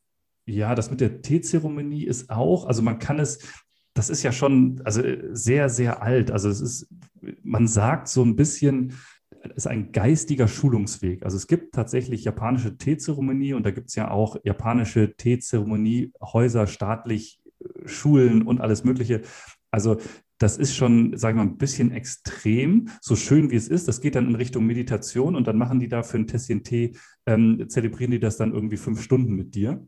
ja, 0.48 0.74
das 0.74 0.90
mit 0.90 1.00
der 1.00 1.20
Teezeremonie 1.20 2.04
ist 2.04 2.30
auch, 2.30 2.66
also 2.66 2.82
man 2.82 2.98
kann 2.98 3.18
es, 3.18 3.38
das 3.94 4.08
ist 4.08 4.22
ja 4.22 4.32
schon 4.32 4.80
also 4.84 5.02
sehr, 5.32 5.68
sehr 5.68 6.02
alt. 6.02 6.30
Also 6.30 6.48
es 6.48 6.60
ist, 6.60 6.88
man 7.48 7.66
sagt 7.66 8.08
so 8.08 8.22
ein 8.22 8.36
bisschen, 8.36 8.92
es 9.42 9.64
ist 9.64 9.66
ein 9.66 9.92
geistiger 9.92 10.48
Schulungsweg. 10.48 11.24
Also 11.24 11.36
es 11.36 11.46
gibt 11.46 11.74
tatsächlich 11.74 12.24
japanische 12.24 12.76
Teezeremonie 12.76 13.54
und 13.54 13.64
da 13.64 13.70
gibt 13.70 13.88
es 13.88 13.94
ja 13.94 14.10
auch 14.10 14.36
japanische 14.44 15.14
Teezeremoniehäuser, 15.16 16.66
staatlich 16.66 17.40
äh, 17.60 17.88
Schulen 17.88 18.42
und 18.42 18.60
alles 18.60 18.84
Mögliche. 18.84 19.22
Also 19.70 19.98
das 20.38 20.56
ist 20.56 20.76
schon, 20.76 21.16
sagen 21.16 21.38
wir 21.38 21.44
mal, 21.44 21.50
ein 21.50 21.58
bisschen 21.58 21.90
extrem, 21.90 22.90
so 23.00 23.16
schön 23.16 23.50
wie 23.50 23.56
es 23.56 23.68
ist. 23.68 23.88
Das 23.88 24.00
geht 24.00 24.14
dann 24.14 24.28
in 24.28 24.36
Richtung 24.36 24.66
Meditation 24.66 25.34
und 25.34 25.46
dann 25.48 25.58
machen 25.58 25.80
die 25.80 25.88
da 25.88 26.02
für 26.02 26.18
ein 26.18 26.28
Tässchen 26.28 26.62
Tee, 26.62 26.92
ähm, 27.26 27.64
zelebrieren 27.68 28.12
die 28.12 28.20
das 28.20 28.36
dann 28.36 28.52
irgendwie 28.52 28.76
fünf 28.76 29.02
Stunden 29.02 29.34
mit 29.34 29.54
dir 29.54 29.84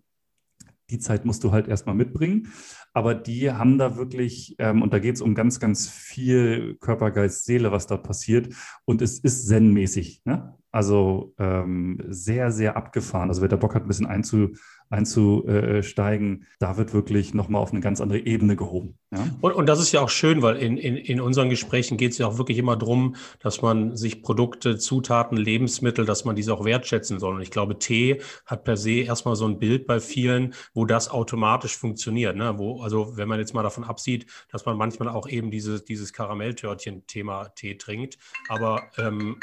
die 0.91 0.99
Zeit 0.99 1.25
musst 1.25 1.45
du 1.45 1.53
halt 1.53 1.69
erstmal 1.69 1.95
mitbringen. 1.95 2.49
Aber 2.93 3.15
die 3.15 3.53
haben 3.53 3.79
da 3.79 3.97
wirklich, 3.97 4.57
ähm, 4.59 4.83
und 4.83 4.93
da 4.93 4.99
geht 4.99 5.15
es 5.15 5.23
um 5.23 5.35
ganz, 5.35 5.61
ganz 5.61 5.89
viel 5.89 6.77
Körper, 6.81 7.11
Geist, 7.11 7.45
Seele, 7.45 7.71
was 7.71 7.87
da 7.87 7.97
passiert. 7.97 8.53
Und 8.85 9.01
es 9.01 9.21
ist 9.21 9.47
zen-mäßig. 9.47 10.23
Ne? 10.25 10.55
Also 10.73 11.35
ähm, 11.39 11.99
sehr, 12.09 12.53
sehr 12.53 12.77
abgefahren. 12.77 13.29
Also 13.29 13.43
wer 13.43 13.49
da 13.49 13.57
Bock 13.57 13.75
hat, 13.75 13.83
ein 13.83 13.89
bisschen 13.89 14.07
einzu, 14.07 14.51
einzusteigen, 14.89 16.47
da 16.59 16.77
wird 16.77 16.93
wirklich 16.93 17.33
nochmal 17.33 17.63
auf 17.63 17.73
eine 17.73 17.81
ganz 17.81 18.01
andere 18.01 18.19
Ebene 18.19 18.57
gehoben. 18.57 18.97
Ja? 19.13 19.27
Und, 19.41 19.53
und, 19.53 19.67
das 19.67 19.81
ist 19.81 19.93
ja 19.93 20.01
auch 20.01 20.09
schön, 20.11 20.43
weil 20.43 20.57
in, 20.57 20.77
in, 20.77 20.97
in 20.97 21.21
unseren 21.21 21.49
Gesprächen 21.49 21.97
geht 21.97 22.13
es 22.13 22.19
ja 22.19 22.27
auch 22.27 22.39
wirklich 22.39 22.59
immer 22.59 22.77
darum, 22.77 23.15
dass 23.41 23.63
man 23.63 23.97
sich 23.97 24.23
Produkte, 24.23 24.79
Zutaten, 24.79 25.37
Lebensmittel, 25.37 26.05
dass 26.05 26.25
man 26.25 26.37
diese 26.37 26.53
auch 26.55 26.65
wertschätzen 26.65 27.19
soll. 27.19 27.37
Und 27.37 27.41
ich 27.41 27.51
glaube, 27.51 27.79
Tee 27.79 28.21
hat 28.47 28.65
per 28.65 28.77
se 28.77 29.01
erstmal 29.01 29.37
so 29.37 29.47
ein 29.47 29.59
Bild 29.59 29.87
bei 29.87 30.01
vielen, 30.01 30.55
wo 30.75 30.85
das 30.85 31.09
automatisch 31.09 31.77
funktioniert. 31.77 32.37
Ne? 32.37 32.59
Wo, 32.59 32.81
also 32.81 33.17
wenn 33.17 33.29
man 33.29 33.39
jetzt 33.39 33.55
mal 33.55 33.63
davon 33.63 33.85
absieht, 33.85 34.27
dass 34.51 34.67
man 34.67 34.77
manchmal 34.77 35.09
auch 35.09 35.29
eben 35.29 35.51
diese, 35.51 35.81
dieses 35.81 36.13
Karamelltörtchen-Thema 36.13 37.51
Tee 37.55 37.77
trinkt. 37.77 38.19
Aber 38.49 38.83
ähm, 38.99 39.37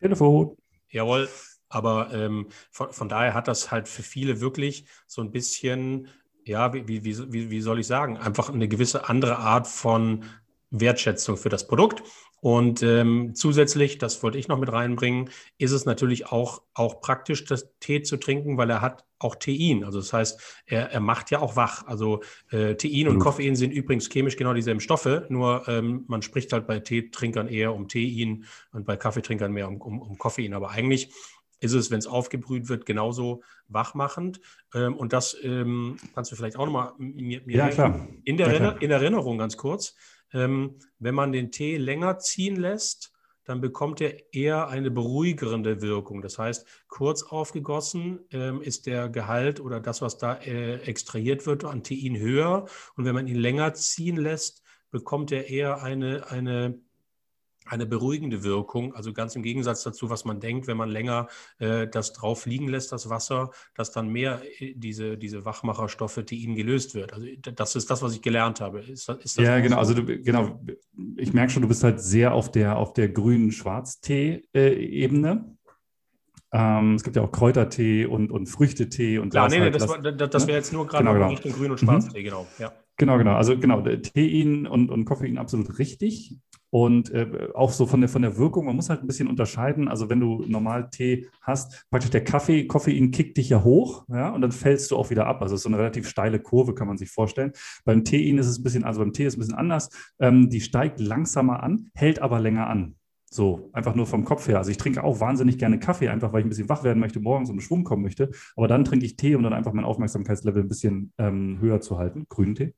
Telefon. 0.00 0.56
Jawohl. 0.88 1.28
Aber 1.68 2.12
ähm, 2.12 2.48
von, 2.70 2.92
von 2.92 3.08
daher 3.08 3.34
hat 3.34 3.48
das 3.48 3.70
halt 3.70 3.88
für 3.88 4.02
viele 4.02 4.40
wirklich 4.40 4.86
so 5.06 5.20
ein 5.20 5.32
bisschen, 5.32 6.08
ja, 6.44 6.72
wie, 6.72 6.86
wie, 6.88 7.04
wie, 7.04 7.50
wie 7.50 7.60
soll 7.60 7.80
ich 7.80 7.86
sagen, 7.86 8.16
einfach 8.16 8.50
eine 8.50 8.68
gewisse 8.68 9.08
andere 9.08 9.38
Art 9.38 9.66
von 9.66 10.24
Wertschätzung 10.70 11.36
für 11.36 11.48
das 11.48 11.66
Produkt. 11.66 12.02
Und 12.40 12.82
ähm, 12.82 13.34
zusätzlich, 13.34 13.98
das 13.98 14.22
wollte 14.22 14.38
ich 14.38 14.46
noch 14.46 14.58
mit 14.58 14.70
reinbringen, 14.70 15.30
ist 15.58 15.72
es 15.72 15.86
natürlich 15.86 16.26
auch, 16.26 16.62
auch 16.74 17.00
praktisch, 17.00 17.44
das 17.44 17.70
Tee 17.80 18.02
zu 18.02 18.18
trinken, 18.18 18.56
weil 18.58 18.70
er 18.70 18.82
hat 18.82 19.04
auch 19.18 19.34
Tein. 19.34 19.82
Also 19.84 19.98
das 19.98 20.12
heißt, 20.12 20.62
er, 20.66 20.90
er 20.92 21.00
macht 21.00 21.30
ja 21.30 21.40
auch 21.40 21.56
wach. 21.56 21.86
Also 21.86 22.22
äh, 22.50 22.74
Tein 22.74 23.08
und 23.08 23.16
mhm. 23.16 23.20
Koffein 23.20 23.56
sind 23.56 23.72
übrigens 23.72 24.08
chemisch 24.10 24.36
genau 24.36 24.52
dieselben 24.52 24.80
Stoffe, 24.80 25.26
nur 25.30 25.66
ähm, 25.68 26.04
man 26.08 26.22
spricht 26.22 26.52
halt 26.52 26.66
bei 26.66 26.78
Teetrinkern 26.78 27.48
eher 27.48 27.74
um 27.74 27.88
Tein 27.88 28.44
und 28.72 28.84
bei 28.84 28.96
Kaffeetrinkern 28.96 29.52
mehr 29.52 29.68
um, 29.68 29.80
um, 29.80 30.00
um 30.00 30.18
Koffein. 30.18 30.52
Aber 30.52 30.70
eigentlich 30.70 31.10
ist 31.60 31.72
es, 31.72 31.90
wenn 31.90 31.98
es 31.98 32.06
aufgebrüht 32.06 32.68
wird, 32.68 32.84
genauso 32.84 33.42
wachmachend. 33.68 34.40
Ähm, 34.74 34.94
und 34.94 35.12
das 35.12 35.36
ähm, 35.42 35.96
kannst 36.14 36.30
du 36.30 36.36
vielleicht 36.36 36.56
auch 36.56 36.66
nochmal 36.66 36.92
mir, 36.98 37.40
mir 37.46 37.56
ja. 37.56 38.06
In, 38.24 38.36
der 38.36 38.54
ja, 38.54 38.70
in 38.72 38.90
Erinnerung 38.90 39.38
ganz 39.38 39.56
kurz. 39.56 39.96
Ähm, 40.36 40.78
wenn 40.98 41.14
man 41.14 41.32
den 41.32 41.50
Tee 41.50 41.78
länger 41.78 42.18
ziehen 42.18 42.56
lässt, 42.56 43.12
dann 43.44 43.60
bekommt 43.60 44.00
er 44.00 44.34
eher 44.34 44.68
eine 44.68 44.90
beruhigende 44.90 45.80
Wirkung. 45.80 46.20
Das 46.20 46.38
heißt, 46.38 46.66
kurz 46.88 47.22
aufgegossen 47.22 48.20
ähm, 48.32 48.60
ist 48.60 48.86
der 48.86 49.08
Gehalt 49.08 49.60
oder 49.60 49.80
das, 49.80 50.02
was 50.02 50.18
da 50.18 50.34
äh, 50.34 50.80
extrahiert 50.82 51.46
wird, 51.46 51.64
an 51.64 51.82
Tein 51.82 52.18
höher. 52.18 52.66
Und 52.96 53.04
wenn 53.04 53.14
man 53.14 53.28
ihn 53.28 53.36
länger 53.36 53.72
ziehen 53.74 54.16
lässt, 54.16 54.62
bekommt 54.90 55.32
er 55.32 55.48
eher 55.48 55.82
eine, 55.82 56.28
eine 56.28 56.80
eine 57.66 57.86
beruhigende 57.86 58.42
Wirkung, 58.42 58.94
also 58.94 59.12
ganz 59.12 59.36
im 59.36 59.42
Gegensatz 59.42 59.82
dazu, 59.82 60.10
was 60.10 60.24
man 60.24 60.40
denkt, 60.40 60.66
wenn 60.66 60.76
man 60.76 60.88
länger 60.88 61.28
äh, 61.58 61.86
das 61.86 62.12
drauf 62.12 62.46
liegen 62.46 62.68
lässt, 62.68 62.92
das 62.92 63.10
Wasser, 63.10 63.50
dass 63.74 63.92
dann 63.92 64.08
mehr 64.08 64.40
äh, 64.60 64.74
diese, 64.74 65.18
diese 65.18 65.44
Wachmacherstoffe, 65.44 66.22
die 66.24 66.42
ihnen 66.42 66.54
gelöst 66.54 66.94
wird. 66.94 67.12
Also 67.12 67.26
das 67.40 67.76
ist 67.76 67.90
das, 67.90 68.02
was 68.02 68.14
ich 68.14 68.22
gelernt 68.22 68.60
habe. 68.60 68.80
Ist 68.80 69.08
ist 69.08 69.38
ja, 69.38 69.60
genau. 69.60 69.76
So? 69.76 69.80
Also 69.80 69.94
du, 69.94 70.22
genau. 70.22 70.60
Ich 71.16 71.32
merke 71.32 71.52
schon, 71.52 71.62
du 71.62 71.68
bist 71.68 71.84
halt 71.84 72.00
sehr 72.00 72.34
auf 72.34 72.50
der, 72.50 72.76
auf 72.76 72.92
der 72.92 73.08
grünen 73.08 73.52
Schwarztee-Ebene. 73.52 75.56
Ähm, 76.52 76.94
es 76.94 77.02
gibt 77.02 77.16
ja 77.16 77.22
auch 77.22 77.32
Kräutertee 77.32 78.06
und, 78.06 78.30
und 78.30 78.46
Früchtetee 78.46 79.18
und 79.18 79.30
Klar, 79.30 79.48
nee, 79.48 79.60
halt, 79.60 79.74
nee, 79.74 79.78
das, 79.78 79.86
das, 79.86 80.30
das 80.30 80.42
ne? 80.42 80.48
wäre 80.48 80.58
jetzt 80.58 80.72
nur 80.72 80.86
gerade 80.86 81.04
genau, 81.04 81.14
genau. 81.14 81.28
Richtung 81.28 81.52
Grün- 81.52 81.70
und 81.72 81.80
Schwarztee, 81.80 82.20
mhm. 82.20 82.24
genau. 82.24 82.46
Ja. 82.58 82.72
Genau, 82.96 83.18
genau. 83.18 83.34
Also 83.34 83.58
genau, 83.58 83.82
Tein 83.82 84.66
und, 84.66 84.90
und 84.90 85.04
Koffein 85.04 85.38
absolut 85.38 85.78
richtig. 85.78 86.36
Und 86.76 87.10
äh, 87.10 87.48
auch 87.54 87.72
so 87.72 87.86
von 87.86 88.02
der, 88.02 88.10
von 88.10 88.20
der 88.20 88.36
Wirkung, 88.36 88.66
man 88.66 88.76
muss 88.76 88.90
halt 88.90 89.00
ein 89.00 89.06
bisschen 89.06 89.28
unterscheiden. 89.28 89.88
Also 89.88 90.10
wenn 90.10 90.20
du 90.20 90.44
normal 90.46 90.90
Tee 90.90 91.26
hast, 91.40 91.86
praktisch 91.88 92.10
der 92.10 92.22
Kaffee, 92.22 92.66
Koffein 92.66 93.12
kickt 93.12 93.38
dich 93.38 93.48
ja 93.48 93.64
hoch, 93.64 94.04
ja, 94.10 94.28
und 94.28 94.42
dann 94.42 94.52
fällst 94.52 94.90
du 94.90 94.96
auch 94.98 95.08
wieder 95.08 95.26
ab. 95.26 95.40
Also 95.40 95.54
es 95.54 95.60
ist 95.60 95.62
so 95.62 95.70
eine 95.70 95.78
relativ 95.78 96.06
steile 96.06 96.38
Kurve, 96.38 96.74
kann 96.74 96.86
man 96.86 96.98
sich 96.98 97.08
vorstellen. 97.08 97.52
Beim 97.86 98.04
Tein 98.04 98.36
ist 98.36 98.46
es 98.46 98.58
ein 98.58 98.62
bisschen, 98.62 98.84
also 98.84 99.00
beim 99.00 99.14
Tee 99.14 99.24
ist 99.24 99.32
es 99.32 99.36
ein 99.38 99.40
bisschen 99.40 99.54
anders. 99.54 99.88
Ähm, 100.20 100.50
die 100.50 100.60
steigt 100.60 101.00
langsamer 101.00 101.62
an, 101.62 101.88
hält 101.94 102.20
aber 102.20 102.40
länger 102.40 102.66
an. 102.66 102.96
So, 103.30 103.70
einfach 103.72 103.94
nur 103.94 104.04
vom 104.04 104.26
Kopf 104.26 104.46
her. 104.46 104.58
Also 104.58 104.70
ich 104.70 104.76
trinke 104.76 105.02
auch 105.02 105.18
wahnsinnig 105.18 105.56
gerne 105.56 105.78
Kaffee, 105.78 106.10
einfach 106.10 106.34
weil 106.34 106.40
ich 106.40 106.46
ein 106.46 106.50
bisschen 106.50 106.68
wach 106.68 106.84
werden 106.84 107.00
möchte, 107.00 107.20
morgens 107.20 107.48
und 107.48 107.56
in 107.56 107.62
Schwung 107.62 107.84
kommen 107.84 108.02
möchte. 108.02 108.32
Aber 108.54 108.68
dann 108.68 108.84
trinke 108.84 109.06
ich 109.06 109.16
Tee, 109.16 109.34
um 109.34 109.42
dann 109.42 109.54
einfach 109.54 109.72
mein 109.72 109.86
Aufmerksamkeitslevel 109.86 110.64
ein 110.64 110.68
bisschen 110.68 111.14
ähm, 111.16 111.56
höher 111.58 111.80
zu 111.80 111.96
halten. 111.96 112.26
Grünen 112.28 112.54
Tee. 112.54 112.74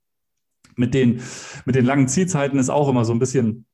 Mit 0.76 0.94
den, 0.94 1.20
mit 1.64 1.74
den 1.74 1.84
langen 1.84 2.06
Zielzeiten 2.06 2.60
ist 2.60 2.70
auch 2.70 2.88
immer 2.88 3.04
so 3.04 3.12
ein 3.12 3.18
bisschen, 3.18 3.64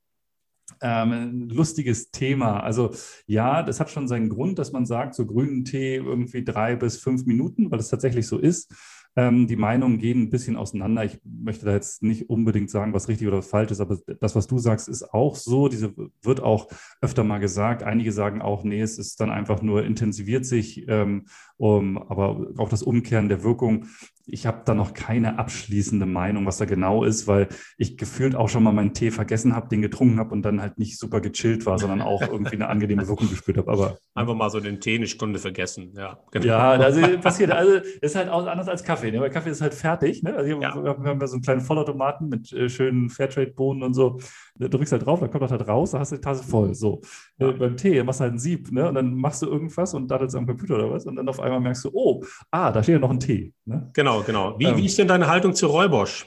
ähm, 0.81 1.48
lustiges 1.50 2.11
Thema. 2.11 2.61
Also 2.61 2.90
ja, 3.27 3.62
das 3.62 3.81
hat 3.81 3.90
schon 3.90 4.09
seinen 4.09 4.29
Grund, 4.29 4.59
dass 4.59 4.72
man 4.72 4.87
sagt, 4.87 5.14
so 5.14 5.27
grünen 5.27 5.64
Tee 5.64 5.96
irgendwie 5.96 6.44
drei 6.44 6.77
bis 6.77 6.98
fünf 6.98 7.27
Minuten, 7.27 7.70
weil 7.70 7.79
es 7.79 7.88
tatsächlich 7.88 8.27
so 8.27 8.38
ist. 8.38 8.72
Ähm, 9.16 9.46
die 9.46 9.57
Meinungen 9.57 9.98
gehen 9.98 10.22
ein 10.22 10.31
bisschen 10.31 10.57
auseinander. 10.57 11.05
Ich 11.05 11.20
möchte 11.24 11.64
da 11.64 11.72
jetzt 11.72 12.03
nicht 12.03 12.29
unbedingt 12.29 12.68
sagen, 12.68 12.92
was 12.92 13.07
richtig 13.09 13.29
oder 13.29 13.38
was 13.38 13.46
falsch 13.48 13.70
ist, 13.70 13.81
aber 13.81 13.98
das, 14.20 14.35
was 14.35 14.48
du 14.48 14.59
sagst, 14.59 14.88
ist 14.88 15.14
auch 15.14 15.37
so. 15.37 15.68
Diese 15.68 15.94
wird 16.22 16.40
auch 16.40 16.68
öfter 17.00 17.22
mal 17.22 17.38
gesagt. 17.38 17.85
Einige 17.85 18.11
sagen 18.11 18.42
auch, 18.42 18.64
nee, 18.64 18.81
es 18.81 18.98
ist 18.98 19.20
dann 19.20 19.31
einfach 19.31 19.62
nur 19.62 19.85
intensiviert 19.85 20.44
sich, 20.44 20.88
ähm, 20.88 21.27
um, 21.57 21.96
aber 21.98 22.48
auch 22.59 22.68
das 22.68 22.83
Umkehren 22.83 23.29
der 23.29 23.44
Wirkung 23.44 23.87
ich 24.26 24.46
habe 24.46 24.62
da 24.64 24.74
noch 24.74 24.94
keine 24.94 25.38
abschließende 25.38 26.06
Meinung, 26.06 26.46
was 26.46 26.56
da 26.56 26.64
genau 26.64 27.04
ist, 27.04 27.26
weil 27.26 27.48
ich 27.76 27.96
gefühlt 27.96 28.34
auch 28.34 28.48
schon 28.48 28.62
mal 28.62 28.72
meinen 28.72 28.94
Tee 28.94 29.10
vergessen 29.10 29.54
habe, 29.54 29.68
den 29.68 29.82
getrunken 29.82 30.18
habe 30.18 30.30
und 30.30 30.42
dann 30.42 30.62
halt 30.62 30.78
nicht 30.78 30.98
super 30.98 31.20
gechillt 31.20 31.66
war, 31.66 31.78
sondern 31.78 32.00
auch 32.00 32.22
irgendwie 32.22 32.54
eine 32.54 32.68
angenehme 32.68 33.06
Wirkung 33.06 33.28
gespürt 33.28 33.58
habe. 33.58 33.70
Aber 33.70 33.98
einfach 34.14 34.34
mal 34.34 34.50
so 34.50 34.60
den 34.60 34.80
Tee 34.80 34.96
eine 34.96 35.06
Stunde 35.06 35.38
vergessen. 35.38 35.92
Ja, 35.96 36.18
genau. 36.30 36.46
Ja, 36.46 36.70
also 36.70 37.00
passiert. 37.18 37.50
Also 37.50 37.80
ist 38.00 38.16
halt 38.16 38.28
auch 38.28 38.46
anders 38.46 38.68
als 38.68 38.82
Kaffee. 38.82 39.10
Ne? 39.10 39.20
Weil 39.20 39.30
Kaffee 39.30 39.50
ist 39.50 39.60
halt 39.60 39.74
fertig. 39.74 40.22
Ne? 40.22 40.34
Also 40.34 40.60
ja. 40.60 40.74
wir 40.74 41.10
haben 41.10 41.20
ja 41.20 41.26
so 41.26 41.34
einen 41.34 41.42
kleinen 41.42 41.60
Vollautomaten 41.60 42.28
mit 42.28 42.52
äh, 42.52 42.68
schönen 42.68 43.10
Fairtrade-Bohnen 43.10 43.82
und 43.82 43.94
so. 43.94 44.18
Du 44.56 44.68
drückst 44.68 44.92
halt 44.92 45.04
drauf, 45.04 45.20
dann 45.20 45.30
kommt 45.30 45.42
das 45.42 45.50
halt 45.50 45.66
raus, 45.66 45.90
dann 45.90 46.00
hast 46.00 46.12
du 46.12 46.16
die 46.16 46.22
Tasse 46.22 46.44
voll. 46.44 46.74
So. 46.74 47.02
Ja. 47.38 47.48
Äh, 47.48 47.52
beim 47.52 47.76
Tee 47.76 48.02
machst 48.02 48.20
du 48.20 48.24
halt 48.24 48.34
ein 48.34 48.38
Sieb, 48.38 48.70
ne? 48.70 48.88
Und 48.88 48.94
dann 48.94 49.14
machst 49.14 49.42
du 49.42 49.46
irgendwas 49.46 49.94
und 49.94 50.08
daddelst 50.08 50.37
am 50.37 50.46
Computer 50.46 50.76
oder 50.76 50.90
was. 50.90 51.06
Und 51.06 51.16
dann 51.16 51.28
auf 51.28 51.40
einmal 51.40 51.60
merkst 51.60 51.84
du, 51.84 51.90
oh, 51.92 52.22
ah, 52.50 52.70
da 52.70 52.82
steht 52.82 52.94
ja 52.94 52.98
noch 53.00 53.10
ein 53.10 53.20
Tee. 53.20 53.52
Ne? 53.64 53.90
Genau, 53.94 54.13
genau. 54.22 54.59
Wie, 54.59 54.64
ähm, 54.64 54.77
wie 54.77 54.87
ist 54.87 54.98
denn 54.98 55.09
deine 55.09 55.27
Haltung 55.29 55.55
zu 55.55 55.66
Räubosch? 55.66 56.27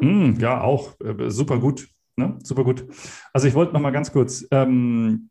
hm, 0.00 0.40
ja, 0.40 0.60
auch 0.60 0.94
äh, 1.00 1.30
super 1.30 1.58
gut. 1.58 1.88
Ne? 2.16 2.38
Super 2.42 2.64
gut. 2.64 2.86
Also 3.32 3.46
ich 3.46 3.54
wollte 3.54 3.72
noch 3.72 3.80
mal 3.80 3.90
ganz 3.90 4.12
kurz 4.12 4.46
ähm, 4.50 5.30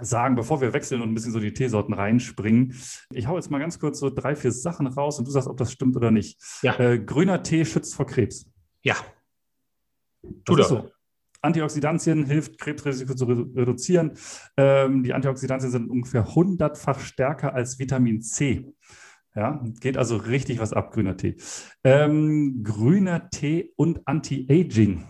sagen, 0.00 0.36
bevor 0.36 0.60
wir 0.60 0.72
wechseln 0.72 1.02
und 1.02 1.10
ein 1.10 1.14
bisschen 1.14 1.32
so 1.32 1.40
die 1.40 1.52
Teesorten 1.52 1.94
reinspringen. 1.94 2.74
Ich 3.12 3.26
hau 3.26 3.36
jetzt 3.36 3.50
mal 3.50 3.58
ganz 3.58 3.78
kurz 3.78 3.98
so 3.98 4.10
drei, 4.10 4.36
vier 4.36 4.52
Sachen 4.52 4.86
raus 4.86 5.18
und 5.18 5.26
du 5.26 5.30
sagst, 5.30 5.48
ob 5.48 5.56
das 5.56 5.72
stimmt 5.72 5.96
oder 5.96 6.10
nicht. 6.10 6.40
Ja. 6.62 6.78
Äh, 6.78 6.98
grüner 6.98 7.42
Tee 7.42 7.64
schützt 7.64 7.94
vor 7.94 8.06
Krebs. 8.06 8.50
Ja. 8.82 8.96
Das 10.44 10.68
so. 10.68 10.90
Antioxidantien 11.40 12.24
hilft, 12.24 12.58
Krebsrisiko 12.58 13.14
zu 13.14 13.24
reduzieren. 13.24 14.12
Ähm, 14.56 15.02
die 15.02 15.12
Antioxidantien 15.12 15.70
sind 15.70 15.90
ungefähr 15.90 16.26
100-fach 16.26 17.00
stärker 17.00 17.54
als 17.54 17.78
Vitamin 17.78 18.22
C. 18.22 18.72
Ja, 19.38 19.62
geht 19.80 19.96
also 19.96 20.16
richtig 20.16 20.58
was 20.58 20.72
ab, 20.72 20.92
grüner 20.92 21.16
Tee. 21.16 21.36
Ähm, 21.84 22.64
grüner 22.64 23.30
Tee 23.30 23.72
und 23.76 24.00
Anti-Aging. 24.04 25.04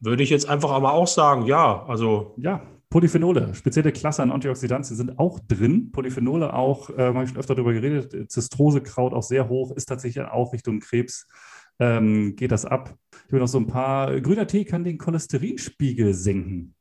Würde 0.00 0.22
ich 0.22 0.28
jetzt 0.28 0.46
einfach 0.46 0.70
aber 0.70 0.92
auch 0.92 1.06
sagen, 1.06 1.46
ja. 1.46 1.82
Also 1.86 2.34
ja, 2.36 2.60
Polyphenole, 2.90 3.54
spezielle 3.54 3.90
Klasse 3.90 4.22
an 4.22 4.30
Antioxidantien 4.30 4.98
sind 4.98 5.18
auch 5.18 5.40
drin. 5.48 5.92
Polyphenole 5.92 6.52
auch, 6.52 6.90
äh, 6.90 7.06
habe 7.06 7.24
ich 7.24 7.30
schon 7.30 7.38
öfter 7.38 7.54
darüber 7.54 7.72
geredet, 7.72 8.30
Zistrosekraut 8.30 9.14
auch 9.14 9.22
sehr 9.22 9.48
hoch, 9.48 9.74
ist 9.74 9.86
tatsächlich 9.86 10.22
auch 10.26 10.52
Richtung 10.52 10.80
Krebs, 10.80 11.26
ähm, 11.78 12.36
geht 12.36 12.52
das 12.52 12.66
ab. 12.66 12.94
Ich 13.26 13.32
will 13.32 13.40
noch 13.40 13.48
so 13.48 13.56
ein 13.56 13.66
paar, 13.66 14.20
grüner 14.20 14.46
Tee 14.46 14.66
kann 14.66 14.84
den 14.84 14.98
Cholesterinspiegel 14.98 16.12
senken. 16.12 16.74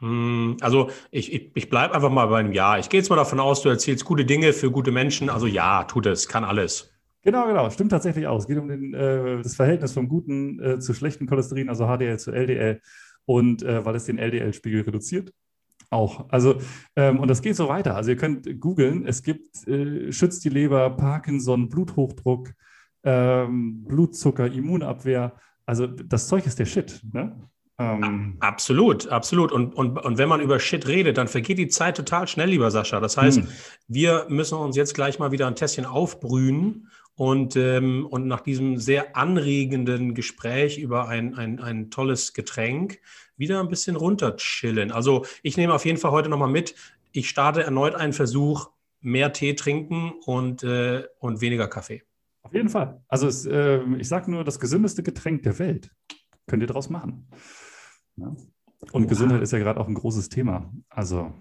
Hm, 0.00 0.56
also 0.60 0.90
ich, 1.10 1.32
ich, 1.32 1.50
ich 1.54 1.70
bleibe 1.70 1.94
einfach 1.94 2.10
mal 2.10 2.26
bei 2.26 2.38
einem 2.38 2.52
Ja. 2.52 2.78
Ich 2.78 2.88
gehe 2.88 3.00
jetzt 3.00 3.08
mal 3.08 3.16
davon 3.16 3.40
aus, 3.40 3.62
du 3.62 3.68
erzählst 3.68 4.04
gute 4.04 4.24
Dinge 4.24 4.52
für 4.52 4.70
gute 4.70 4.92
Menschen. 4.92 5.30
Also 5.30 5.46
ja, 5.46 5.84
tut 5.84 6.06
es, 6.06 6.28
kann 6.28 6.44
alles. 6.44 6.92
Genau, 7.22 7.46
genau, 7.48 7.68
stimmt 7.70 7.90
tatsächlich 7.90 8.26
auch. 8.26 8.38
Es 8.38 8.46
geht 8.46 8.58
um 8.58 8.68
den, 8.68 8.94
äh, 8.94 9.42
das 9.42 9.56
Verhältnis 9.56 9.92
vom 9.92 10.08
guten 10.08 10.62
äh, 10.62 10.78
zu 10.78 10.94
schlechten 10.94 11.26
Cholesterin, 11.26 11.68
also 11.68 11.86
HDL 11.86 12.18
zu 12.18 12.30
LDL 12.30 12.80
und 13.24 13.62
äh, 13.62 13.84
weil 13.84 13.96
es 13.96 14.04
den 14.04 14.18
LDL-Spiegel 14.18 14.82
reduziert. 14.82 15.32
Auch. 15.90 16.28
Also, 16.30 16.60
ähm, 16.96 17.20
und 17.20 17.28
das 17.28 17.42
geht 17.42 17.56
so 17.56 17.68
weiter. 17.68 17.94
Also, 17.94 18.10
ihr 18.10 18.16
könnt 18.16 18.60
googeln, 18.60 19.06
es 19.06 19.22
gibt, 19.22 19.66
äh, 19.68 20.12
schützt 20.12 20.44
die 20.44 20.48
Leber, 20.48 20.90
Parkinson, 20.90 21.68
Bluthochdruck, 21.68 22.52
ähm, 23.04 23.84
Blutzucker, 23.84 24.50
Immunabwehr. 24.50 25.36
Also, 25.64 25.86
das 25.86 26.28
Zeug 26.28 26.46
ist 26.46 26.58
der 26.58 26.66
Shit. 26.66 27.00
Ne? 27.12 27.36
Ähm, 27.78 28.36
absolut, 28.40 29.08
absolut. 29.08 29.52
Und, 29.52 29.74
und, 29.74 29.98
und 29.98 30.18
wenn 30.18 30.28
man 30.28 30.40
über 30.40 30.58
Shit 30.58 30.86
redet, 30.86 31.18
dann 31.18 31.28
vergeht 31.28 31.58
die 31.58 31.68
Zeit 31.68 31.96
total 31.96 32.26
schnell, 32.26 32.48
lieber 32.48 32.70
Sascha. 32.70 33.00
Das 33.00 33.16
heißt, 33.16 33.40
hm. 33.40 33.48
wir 33.88 34.26
müssen 34.28 34.56
uns 34.56 34.76
jetzt 34.76 34.94
gleich 34.94 35.18
mal 35.18 35.30
wieder 35.30 35.46
ein 35.46 35.56
Tässchen 35.56 35.84
aufbrühen 35.84 36.88
und, 37.16 37.56
ähm, 37.56 38.06
und 38.06 38.26
nach 38.26 38.40
diesem 38.40 38.78
sehr 38.78 39.16
anregenden 39.16 40.14
Gespräch 40.14 40.78
über 40.78 41.08
ein, 41.08 41.34
ein, 41.34 41.60
ein 41.60 41.90
tolles 41.90 42.32
Getränk 42.32 42.98
wieder 43.36 43.60
ein 43.60 43.68
bisschen 43.68 43.96
runterchillen. 43.96 44.90
Also 44.90 45.26
ich 45.42 45.56
nehme 45.56 45.74
auf 45.74 45.84
jeden 45.84 45.98
Fall 45.98 46.12
heute 46.12 46.30
nochmal 46.30 46.50
mit, 46.50 46.74
ich 47.12 47.28
starte 47.28 47.62
erneut 47.62 47.94
einen 47.94 48.12
Versuch, 48.14 48.70
mehr 49.00 49.32
Tee 49.32 49.54
trinken 49.54 50.12
und, 50.24 50.62
äh, 50.62 51.04
und 51.18 51.40
weniger 51.42 51.68
Kaffee. 51.68 52.02
Auf 52.42 52.54
jeden 52.54 52.68
Fall. 52.68 53.02
Also 53.08 53.26
es, 53.26 53.44
äh, 53.44 53.82
ich 53.98 54.08
sage 54.08 54.30
nur, 54.30 54.44
das 54.44 54.60
gesündeste 54.60 55.02
Getränk 55.02 55.42
der 55.42 55.58
Welt 55.58 55.90
könnt 56.46 56.62
ihr 56.62 56.66
daraus 56.68 56.90
machen. 56.90 57.28
Ja. 58.16 58.34
Und. 58.92 59.08
Gesundheit 59.08 59.42
ist 59.42 59.52
ja 59.52 59.58
gerade 59.58 59.80
auch 59.80 59.88
ein 59.88 59.94
großes 59.94 60.28
Thema. 60.28 60.72
Also 60.88 61.32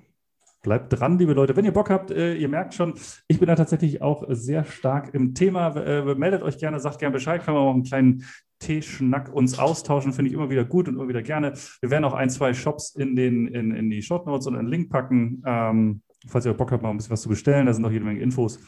bleibt 0.62 1.00
dran, 1.00 1.20
liebe 1.20 1.34
Leute. 1.34 1.56
Wenn 1.56 1.66
ihr 1.66 1.74
Bock 1.74 1.90
habt, 1.90 2.12
äh, 2.12 2.36
ihr 2.36 2.50
merkt 2.50 2.74
schon, 2.74 2.96
ich 3.28 3.40
bin 3.40 3.48
da 3.48 3.56
tatsächlich 3.56 4.02
auch 4.02 4.24
sehr 4.30 4.64
stark 4.64 5.14
im 5.14 5.34
Thema. 5.36 5.76
Äh, 5.76 6.16
meldet 6.16 6.42
euch 6.42 6.58
gerne, 6.58 6.80
sagt 6.80 7.00
gerne 7.00 7.14
Bescheid, 7.14 7.44
können 7.44 7.58
wir 7.58 7.62
auch 7.62 7.74
einen 7.74 7.84
kleinen 7.84 8.26
Teeschnack 8.60 9.32
uns 9.34 9.60
austauschen, 9.60 10.14
finde 10.14 10.30
ich 10.30 10.34
immer 10.34 10.50
wieder 10.50 10.66
gut 10.66 10.88
und 10.88 10.96
immer 10.96 11.08
wieder 11.08 11.22
gerne. 11.22 11.54
Wir 11.82 11.90
werden 11.92 12.06
auch 12.06 12.14
ein, 12.14 12.30
zwei 12.30 12.54
Shops 12.54 12.96
in, 12.96 13.16
den, 13.16 13.48
in, 13.48 13.72
in 13.72 13.90
die 13.90 14.02
Shortnotes 14.02 14.48
und 14.48 14.56
einen 14.56 14.68
Link 14.68 14.90
packen. 14.90 15.44
Ähm, 15.46 16.02
falls 16.28 16.46
ihr 16.46 16.54
Bock 16.54 16.72
habt, 16.72 16.82
mal 16.82 16.90
ein 16.90 16.98
bisschen 16.98 17.12
was 17.12 17.22
zu 17.22 17.30
bestellen, 17.30 17.68
da 17.68 17.74
sind 17.74 17.84
noch 17.84 17.92
jede 17.92 18.06
Menge 18.06 18.22
Infos. 18.22 18.60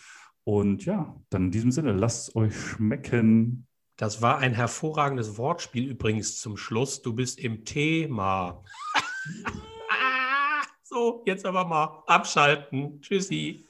Und 0.43 0.85
ja, 0.85 1.15
dann 1.29 1.45
in 1.45 1.51
diesem 1.51 1.71
Sinne, 1.71 1.93
lasst 1.93 2.35
euch 2.35 2.55
schmecken. 2.55 3.67
Das 3.97 4.21
war 4.21 4.37
ein 4.37 4.53
hervorragendes 4.53 5.37
Wortspiel 5.37 5.89
übrigens 5.89 6.39
zum 6.39 6.55
Schluss. 6.55 7.01
Du 7.01 7.13
bist 7.13 7.39
im 7.39 7.65
Thema. 7.65 8.63
so, 10.83 11.23
jetzt 11.25 11.45
aber 11.45 11.65
mal 11.65 12.03
abschalten. 12.05 13.01
Tschüssi. 13.01 13.66